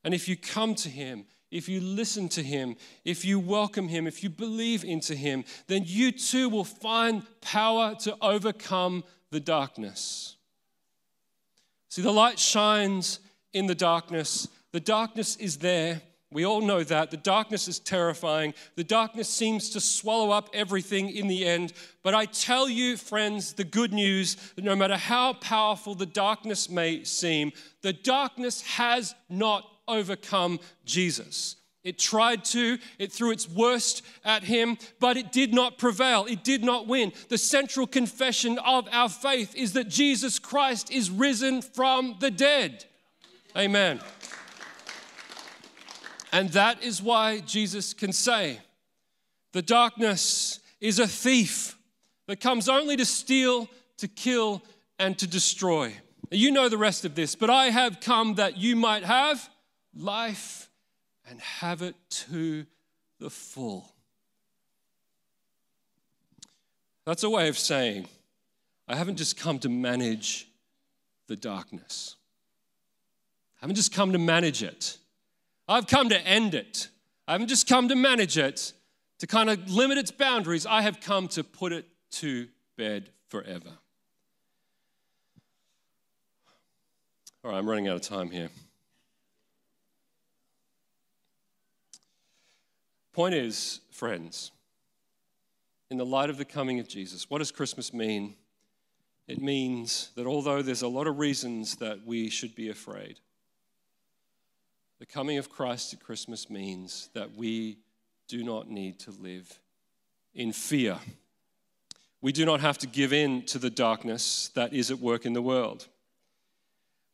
And 0.04 0.12
if 0.12 0.28
you 0.28 0.36
come 0.36 0.74
to 0.76 0.90
him, 0.90 1.24
if 1.50 1.68
you 1.68 1.80
listen 1.80 2.28
to 2.30 2.42
him, 2.42 2.76
if 3.04 3.24
you 3.24 3.38
welcome 3.38 3.88
him, 3.88 4.06
if 4.06 4.22
you 4.22 4.30
believe 4.30 4.84
into 4.84 5.14
him, 5.14 5.44
then 5.66 5.82
you 5.84 6.12
too 6.12 6.48
will 6.48 6.64
find 6.64 7.22
power 7.40 7.94
to 8.00 8.16
overcome 8.22 9.04
the 9.30 9.40
darkness. 9.40 10.36
See, 11.88 12.02
the 12.02 12.12
light 12.12 12.38
shines 12.38 13.18
in 13.52 13.66
the 13.66 13.74
darkness. 13.74 14.46
The 14.72 14.80
darkness 14.80 15.36
is 15.36 15.56
there. 15.58 16.02
We 16.32 16.46
all 16.46 16.60
know 16.60 16.84
that. 16.84 17.10
The 17.10 17.16
darkness 17.16 17.66
is 17.66 17.80
terrifying. 17.80 18.54
The 18.76 18.84
darkness 18.84 19.28
seems 19.28 19.70
to 19.70 19.80
swallow 19.80 20.30
up 20.30 20.48
everything 20.54 21.10
in 21.10 21.26
the 21.26 21.44
end. 21.44 21.72
But 22.04 22.14
I 22.14 22.26
tell 22.26 22.68
you, 22.68 22.96
friends, 22.96 23.54
the 23.54 23.64
good 23.64 23.92
news 23.92 24.36
that 24.54 24.64
no 24.64 24.76
matter 24.76 24.96
how 24.96 25.32
powerful 25.32 25.96
the 25.96 26.06
darkness 26.06 26.70
may 26.70 27.02
seem, 27.02 27.50
the 27.82 27.92
darkness 27.92 28.62
has 28.62 29.16
not 29.28 29.64
overcome 29.90 30.60
Jesus. 30.84 31.56
It 31.82 31.98
tried 31.98 32.44
to, 32.46 32.78
it 32.98 33.10
threw 33.10 33.30
its 33.30 33.48
worst 33.48 34.02
at 34.24 34.44
him, 34.44 34.76
but 34.98 35.16
it 35.16 35.32
did 35.32 35.54
not 35.54 35.78
prevail. 35.78 36.26
It 36.26 36.44
did 36.44 36.62
not 36.62 36.86
win. 36.86 37.12
The 37.28 37.38
central 37.38 37.86
confession 37.86 38.58
of 38.58 38.86
our 38.92 39.08
faith 39.08 39.54
is 39.56 39.72
that 39.72 39.88
Jesus 39.88 40.38
Christ 40.38 40.90
is 40.90 41.10
risen 41.10 41.62
from 41.62 42.16
the 42.20 42.30
dead. 42.30 42.84
Amen. 43.56 44.00
And 46.32 46.50
that 46.50 46.82
is 46.82 47.02
why 47.02 47.40
Jesus 47.40 47.94
can 47.94 48.12
say, 48.12 48.60
The 49.52 49.62
darkness 49.62 50.60
is 50.80 50.98
a 50.98 51.08
thief 51.08 51.76
that 52.26 52.40
comes 52.40 52.68
only 52.68 52.96
to 52.96 53.04
steal, 53.04 53.68
to 53.98 54.06
kill, 54.06 54.62
and 54.98 55.18
to 55.18 55.26
destroy. 55.26 55.94
You 56.30 56.52
know 56.52 56.68
the 56.68 56.78
rest 56.78 57.04
of 57.04 57.16
this, 57.16 57.34
but 57.34 57.50
I 57.50 57.70
have 57.70 58.00
come 58.00 58.36
that 58.36 58.56
you 58.56 58.76
might 58.76 59.02
have 59.02 59.49
life 59.94 60.68
and 61.28 61.40
have 61.40 61.82
it 61.82 61.94
to 62.08 62.66
the 63.18 63.30
full. 63.30 63.92
That's 67.04 67.22
a 67.22 67.30
way 67.30 67.48
of 67.48 67.58
saying, 67.58 68.08
I 68.86 68.96
haven't 68.96 69.16
just 69.16 69.36
come 69.36 69.58
to 69.60 69.68
manage 69.68 70.48
the 71.26 71.36
darkness. 71.36 72.16
I 73.58 73.64
haven't 73.64 73.76
just 73.76 73.92
come 73.92 74.12
to 74.12 74.18
manage 74.18 74.62
it. 74.62 74.98
I've 75.68 75.86
come 75.86 76.08
to 76.08 76.20
end 76.26 76.54
it. 76.54 76.88
I 77.28 77.32
haven't 77.32 77.48
just 77.48 77.68
come 77.68 77.88
to 77.88 77.94
manage 77.94 78.36
it, 78.36 78.72
to 79.18 79.26
kind 79.26 79.50
of 79.50 79.70
limit 79.70 79.98
its 79.98 80.10
boundaries. 80.10 80.66
I 80.66 80.82
have 80.82 81.00
come 81.00 81.28
to 81.28 81.44
put 81.44 81.72
it 81.72 81.86
to 82.12 82.48
bed 82.76 83.10
forever. 83.28 83.70
All 87.44 87.52
right, 87.52 87.58
I'm 87.58 87.68
running 87.68 87.86
out 87.88 87.96
of 87.96 88.02
time 88.02 88.30
here. 88.30 88.48
Point 93.12 93.34
is, 93.34 93.80
friends, 93.90 94.52
in 95.90 95.96
the 95.96 96.06
light 96.06 96.30
of 96.30 96.38
the 96.38 96.44
coming 96.44 96.78
of 96.78 96.88
Jesus. 96.88 97.28
What 97.28 97.38
does 97.38 97.50
Christmas 97.50 97.92
mean? 97.92 98.36
It 99.26 99.40
means 99.40 100.10
that 100.14 100.26
although 100.26 100.62
there's 100.62 100.82
a 100.82 100.88
lot 100.88 101.06
of 101.06 101.18
reasons 101.18 101.76
that 101.76 102.06
we 102.06 102.30
should 102.30 102.54
be 102.54 102.68
afraid, 102.68 103.18
the 105.00 105.06
coming 105.06 105.38
of 105.38 105.50
Christ 105.50 105.92
at 105.92 106.00
Christmas 106.00 106.48
means 106.50 107.08
that 107.14 107.34
we 107.34 107.78
do 108.28 108.44
not 108.44 108.68
need 108.68 109.00
to 109.00 109.10
live 109.10 109.58
in 110.34 110.52
fear. 110.52 110.98
We 112.20 112.32
do 112.32 112.44
not 112.44 112.60
have 112.60 112.78
to 112.78 112.86
give 112.86 113.12
in 113.12 113.42
to 113.46 113.58
the 113.58 113.70
darkness 113.70 114.50
that 114.54 114.72
is 114.72 114.90
at 114.90 115.00
work 115.00 115.26
in 115.26 115.32
the 115.32 115.42
world. 115.42 115.88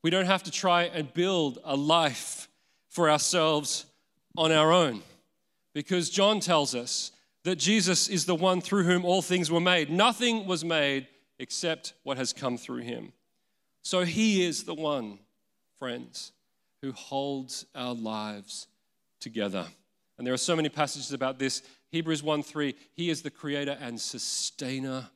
We 0.02 0.10
don't 0.10 0.26
have 0.26 0.42
to 0.42 0.50
try 0.50 0.84
and 0.84 1.12
build 1.14 1.58
a 1.64 1.76
life 1.76 2.48
for 2.88 3.08
ourselves 3.08 3.86
on 4.36 4.52
our 4.52 4.72
own 4.72 5.02
because 5.76 6.08
John 6.08 6.40
tells 6.40 6.74
us 6.74 7.12
that 7.44 7.56
Jesus 7.56 8.08
is 8.08 8.24
the 8.24 8.34
one 8.34 8.62
through 8.62 8.84
whom 8.84 9.04
all 9.04 9.20
things 9.20 9.50
were 9.50 9.60
made. 9.60 9.90
Nothing 9.90 10.46
was 10.46 10.64
made 10.64 11.06
except 11.38 11.92
what 12.02 12.16
has 12.16 12.32
come 12.32 12.56
through 12.56 12.80
him. 12.80 13.12
So 13.82 14.02
he 14.02 14.42
is 14.42 14.64
the 14.64 14.72
one, 14.72 15.18
friends, 15.78 16.32
who 16.80 16.92
holds 16.92 17.66
our 17.74 17.92
lives 17.92 18.68
together. 19.20 19.66
And 20.16 20.26
there 20.26 20.32
are 20.32 20.38
so 20.38 20.56
many 20.56 20.70
passages 20.70 21.12
about 21.12 21.38
this. 21.38 21.60
Hebrews 21.90 22.22
1 22.22 22.42
3, 22.42 22.74
he 22.94 23.10
is 23.10 23.20
the 23.20 23.30
creator 23.30 23.76
and 23.78 24.00
sustainer 24.00 25.10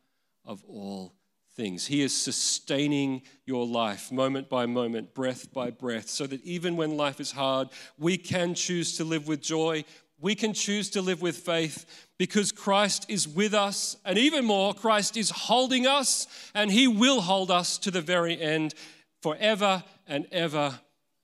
of 0.44 0.62
all 0.68 1.14
things. 1.60 1.86
He 1.86 2.00
is 2.00 2.16
sustaining 2.16 3.20
your 3.44 3.66
life 3.66 4.10
moment 4.10 4.48
by 4.48 4.64
moment, 4.64 5.14
breath 5.14 5.52
by 5.52 5.70
breath, 5.70 6.08
so 6.08 6.26
that 6.26 6.42
even 6.42 6.74
when 6.74 6.96
life 6.96 7.20
is 7.20 7.32
hard, 7.32 7.68
we 7.98 8.16
can 8.16 8.54
choose 8.54 8.96
to 8.96 9.04
live 9.04 9.28
with 9.28 9.42
joy. 9.42 9.84
We 10.20 10.34
can 10.34 10.52
choose 10.52 10.90
to 10.90 11.02
live 11.02 11.22
with 11.22 11.36
faith 11.36 12.08
because 12.18 12.52
Christ 12.52 13.06
is 13.08 13.26
with 13.26 13.54
us, 13.54 13.96
and 14.04 14.18
even 14.18 14.44
more, 14.44 14.74
Christ 14.74 15.16
is 15.16 15.30
holding 15.30 15.86
us, 15.86 16.26
and 16.54 16.70
He 16.70 16.86
will 16.86 17.22
hold 17.22 17.50
us 17.50 17.78
to 17.78 17.90
the 17.90 18.02
very 18.02 18.38
end 18.38 18.74
forever 19.22 19.82
and 20.06 20.26
ever. 20.30 20.78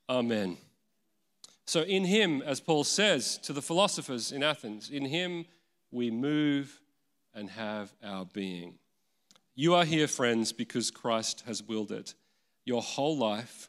Amen. 0.08 0.56
So, 1.66 1.82
in 1.82 2.04
Him, 2.04 2.42
as 2.42 2.60
Paul 2.60 2.84
says 2.84 3.38
to 3.38 3.52
the 3.52 3.60
philosophers 3.60 4.32
in 4.32 4.42
Athens, 4.42 4.88
in 4.88 5.04
Him 5.04 5.44
we 5.90 6.10
move 6.10 6.80
and 7.34 7.50
have 7.50 7.92
our 8.02 8.24
being. 8.24 8.78
You 9.54 9.74
are 9.74 9.84
here, 9.84 10.08
friends, 10.08 10.52
because 10.52 10.90
Christ 10.90 11.44
has 11.46 11.62
willed 11.62 11.92
it. 11.92 12.14
Your 12.64 12.82
whole 12.82 13.16
life 13.16 13.68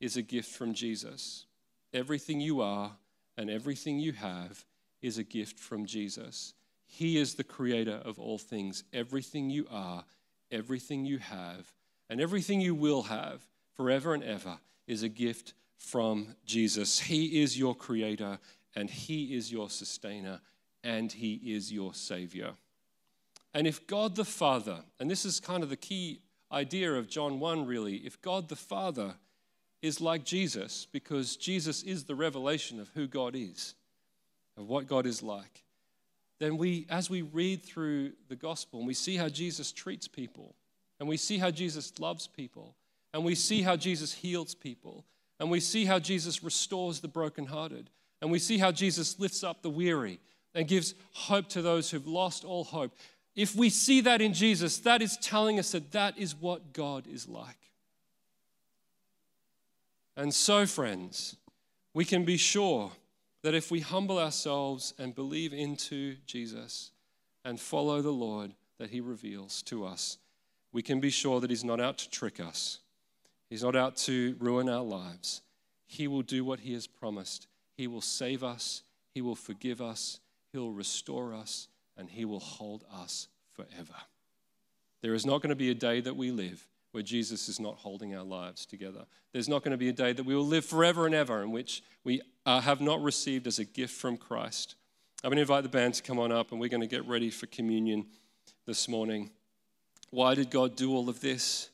is 0.00 0.16
a 0.16 0.22
gift 0.22 0.50
from 0.50 0.72
Jesus. 0.72 1.46
Everything 1.92 2.40
you 2.40 2.60
are 2.62 2.92
and 3.36 3.50
everything 3.50 3.98
you 3.98 4.12
have 4.12 4.64
is 5.00 5.18
a 5.18 5.24
gift 5.24 5.58
from 5.58 5.86
Jesus. 5.86 6.54
He 6.86 7.18
is 7.18 7.34
the 7.34 7.44
creator 7.44 8.00
of 8.04 8.18
all 8.18 8.38
things. 8.38 8.84
Everything 8.92 9.50
you 9.50 9.66
are, 9.70 10.04
everything 10.50 11.04
you 11.04 11.18
have, 11.18 11.72
and 12.10 12.20
everything 12.20 12.60
you 12.60 12.74
will 12.74 13.04
have 13.04 13.40
forever 13.74 14.14
and 14.14 14.22
ever 14.22 14.58
is 14.86 15.02
a 15.02 15.08
gift 15.08 15.54
from 15.78 16.36
Jesus. 16.44 17.00
He 17.00 17.42
is 17.42 17.58
your 17.58 17.74
creator, 17.74 18.38
and 18.76 18.88
He 18.88 19.34
is 19.34 19.50
your 19.50 19.70
sustainer, 19.70 20.40
and 20.84 21.10
He 21.10 21.34
is 21.34 21.72
your 21.72 21.94
savior. 21.94 22.52
And 23.54 23.66
if 23.66 23.86
God 23.86 24.14
the 24.14 24.24
Father, 24.24 24.80
and 25.00 25.10
this 25.10 25.24
is 25.24 25.40
kind 25.40 25.62
of 25.62 25.70
the 25.70 25.76
key 25.76 26.20
idea 26.50 26.92
of 26.92 27.08
John 27.08 27.40
1 27.40 27.66
really, 27.66 27.96
if 27.96 28.20
God 28.20 28.48
the 28.48 28.56
Father 28.56 29.14
is 29.82 30.00
like 30.00 30.24
Jesus, 30.24 30.86
because 30.92 31.36
Jesus 31.36 31.82
is 31.82 32.04
the 32.04 32.14
revelation 32.14 32.80
of 32.80 32.88
who 32.94 33.06
God 33.06 33.34
is, 33.36 33.74
of 34.56 34.68
what 34.68 34.86
God 34.86 35.06
is 35.06 35.22
like, 35.22 35.64
then 36.38 36.56
we, 36.56 36.86
as 36.88 37.10
we 37.10 37.22
read 37.22 37.62
through 37.62 38.12
the 38.28 38.36
gospel 38.36 38.80
and 38.80 38.86
we 38.86 38.94
see 38.94 39.16
how 39.16 39.28
Jesus 39.28 39.70
treats 39.70 40.08
people, 40.08 40.54
and 40.98 41.08
we 41.08 41.16
see 41.16 41.38
how 41.38 41.50
Jesus 41.50 41.98
loves 41.98 42.26
people, 42.26 42.74
and 43.12 43.24
we 43.24 43.34
see 43.34 43.62
how 43.62 43.76
Jesus 43.76 44.12
heals 44.12 44.54
people, 44.54 45.04
and 45.38 45.50
we 45.50 45.60
see 45.60 45.84
how 45.84 45.98
Jesus 45.98 46.42
restores 46.42 47.00
the 47.00 47.08
brokenhearted, 47.08 47.90
and 48.20 48.30
we 48.30 48.38
see 48.38 48.58
how 48.58 48.70
Jesus 48.70 49.18
lifts 49.18 49.42
up 49.42 49.62
the 49.62 49.70
weary 49.70 50.20
and 50.54 50.68
gives 50.68 50.94
hope 51.12 51.48
to 51.48 51.62
those 51.62 51.90
who've 51.90 52.06
lost 52.06 52.44
all 52.44 52.64
hope. 52.64 52.92
If 53.34 53.56
we 53.56 53.70
see 53.70 54.02
that 54.02 54.20
in 54.20 54.32
Jesus, 54.34 54.78
that 54.78 55.00
is 55.00 55.16
telling 55.16 55.58
us 55.58 55.72
that 55.72 55.92
that 55.92 56.18
is 56.18 56.34
what 56.34 56.72
God 56.72 57.06
is 57.06 57.28
like. 57.28 57.61
And 60.16 60.34
so, 60.34 60.66
friends, 60.66 61.36
we 61.94 62.04
can 62.04 62.24
be 62.24 62.36
sure 62.36 62.92
that 63.42 63.54
if 63.54 63.70
we 63.70 63.80
humble 63.80 64.18
ourselves 64.18 64.94
and 64.98 65.14
believe 65.14 65.52
into 65.52 66.16
Jesus 66.26 66.92
and 67.44 67.58
follow 67.58 68.02
the 68.02 68.12
Lord 68.12 68.52
that 68.78 68.90
He 68.90 69.00
reveals 69.00 69.62
to 69.62 69.84
us, 69.84 70.18
we 70.72 70.82
can 70.82 71.00
be 71.00 71.10
sure 71.10 71.40
that 71.40 71.50
He's 71.50 71.64
not 71.64 71.80
out 71.80 71.98
to 71.98 72.10
trick 72.10 72.40
us. 72.40 72.80
He's 73.50 73.62
not 73.62 73.76
out 73.76 73.96
to 73.98 74.36
ruin 74.38 74.68
our 74.68 74.82
lives. 74.82 75.42
He 75.86 76.06
will 76.06 76.22
do 76.22 76.44
what 76.44 76.60
He 76.60 76.72
has 76.74 76.86
promised. 76.86 77.46
He 77.76 77.86
will 77.86 78.00
save 78.00 78.44
us, 78.44 78.82
He 79.14 79.20
will 79.20 79.34
forgive 79.34 79.80
us, 79.80 80.20
He'll 80.52 80.72
restore 80.72 81.34
us, 81.34 81.68
and 81.96 82.08
He 82.08 82.24
will 82.24 82.40
hold 82.40 82.84
us 82.92 83.28
forever. 83.52 83.94
There 85.02 85.14
is 85.14 85.26
not 85.26 85.42
going 85.42 85.50
to 85.50 85.56
be 85.56 85.70
a 85.70 85.74
day 85.74 86.00
that 86.00 86.16
we 86.16 86.30
live 86.30 86.66
where 86.92 87.02
Jesus 87.02 87.48
is 87.48 87.58
not 87.58 87.76
holding 87.76 88.14
our 88.14 88.22
lives 88.22 88.64
together. 88.64 89.04
There's 89.32 89.48
not 89.48 89.64
going 89.64 89.72
to 89.72 89.78
be 89.78 89.88
a 89.88 89.94
day 89.94 90.12
that 90.12 90.24
we 90.24 90.34
will 90.34 90.46
live 90.46 90.64
forever 90.64 91.06
and 91.06 91.14
ever 91.14 91.42
in 91.42 91.50
which 91.50 91.82
we 92.04 92.20
uh, 92.46 92.60
have 92.60 92.80
not 92.80 93.02
received 93.02 93.46
as 93.46 93.58
a 93.58 93.64
gift 93.64 93.94
from 93.94 94.16
Christ. 94.16 94.76
I'm 95.24 95.30
going 95.30 95.36
to 95.36 95.42
invite 95.42 95.62
the 95.62 95.68
band 95.68 95.94
to 95.94 96.02
come 96.02 96.18
on 96.18 96.30
up 96.30 96.52
and 96.52 96.60
we're 96.60 96.68
going 96.68 96.82
to 96.82 96.86
get 96.86 97.06
ready 97.06 97.30
for 97.30 97.46
communion 97.46 98.06
this 98.66 98.88
morning. 98.88 99.30
Why 100.10 100.34
did 100.34 100.50
God 100.50 100.76
do 100.76 100.92
all 100.92 101.08
of 101.08 101.20
this? 101.20 101.70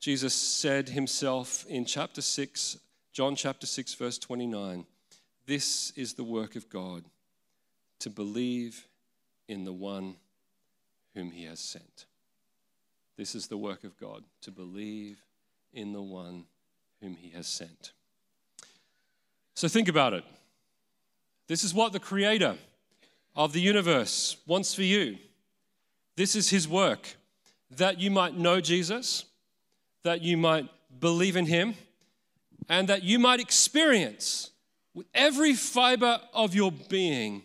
Jesus 0.00 0.32
said 0.32 0.88
himself 0.88 1.66
in 1.68 1.84
chapter 1.84 2.22
6, 2.22 2.78
John 3.12 3.36
chapter 3.36 3.66
6, 3.66 3.94
verse 3.94 4.18
29, 4.18 4.86
This 5.46 5.90
is 5.96 6.14
the 6.14 6.24
work 6.24 6.56
of 6.56 6.70
God 6.70 7.04
to 7.98 8.10
believe 8.10 8.86
in 9.48 9.64
the 9.64 9.72
one 9.72 10.14
whom 11.14 11.32
he 11.32 11.44
has 11.44 11.58
sent. 11.58 12.06
This 13.18 13.34
is 13.34 13.48
the 13.48 13.58
work 13.58 13.84
of 13.84 13.98
God, 13.98 14.24
to 14.40 14.50
believe 14.50 15.18
in 15.74 15.92
the 15.92 16.00
one 16.00 16.44
whom 17.02 17.16
he 17.16 17.28
has 17.30 17.46
sent. 17.46 17.92
So 19.54 19.68
think 19.68 19.88
about 19.88 20.14
it. 20.14 20.24
This 21.48 21.64
is 21.64 21.74
what 21.74 21.92
the 21.92 22.00
creator 22.00 22.56
of 23.36 23.52
the 23.52 23.60
universe 23.60 24.38
wants 24.46 24.72
for 24.72 24.82
you. 24.82 25.18
This 26.16 26.34
is 26.34 26.48
his 26.48 26.66
work 26.66 27.16
that 27.72 28.00
you 28.00 28.10
might 28.10 28.38
know 28.38 28.62
Jesus, 28.62 29.26
that 30.02 30.22
you 30.22 30.38
might 30.38 30.66
believe 30.98 31.36
in 31.36 31.44
him, 31.44 31.74
and 32.70 32.88
that 32.88 33.02
you 33.02 33.18
might 33.18 33.40
experience 33.40 34.50
with 34.94 35.06
every 35.14 35.52
fiber 35.52 36.18
of 36.32 36.54
your 36.54 36.72
being 36.72 37.42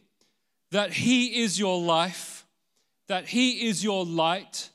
that 0.73 0.91
He 0.91 1.43
is 1.43 1.59
your 1.59 1.79
life, 1.79 2.45
that 3.07 3.27
He 3.27 3.67
is 3.67 3.83
your 3.83 4.03
light, 4.03 4.69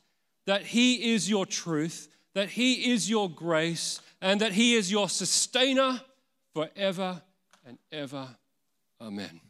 that 0.48 0.62
He 0.62 1.12
is 1.12 1.28
your 1.28 1.44
truth, 1.44 2.08
that 2.32 2.48
He 2.48 2.90
is 2.90 3.10
your 3.10 3.28
grace, 3.28 4.00
and 4.22 4.40
that 4.40 4.52
He 4.52 4.76
is 4.76 4.90
your 4.90 5.10
sustainer 5.10 6.00
forever 6.54 7.20
and 7.66 7.76
ever. 7.92 8.26
Amen. 8.98 9.42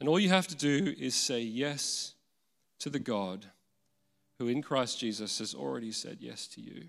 And 0.00 0.08
all 0.08 0.18
you 0.18 0.30
have 0.30 0.48
to 0.48 0.56
do 0.56 0.92
is 0.98 1.14
say 1.14 1.42
yes 1.42 2.14
to 2.80 2.90
the 2.90 2.98
God 2.98 3.46
who 4.40 4.48
in 4.48 4.62
Christ 4.62 4.98
Jesus 4.98 5.38
has 5.38 5.54
already 5.54 5.92
said 5.92 6.18
yes 6.18 6.48
to 6.48 6.60
you. 6.60 6.86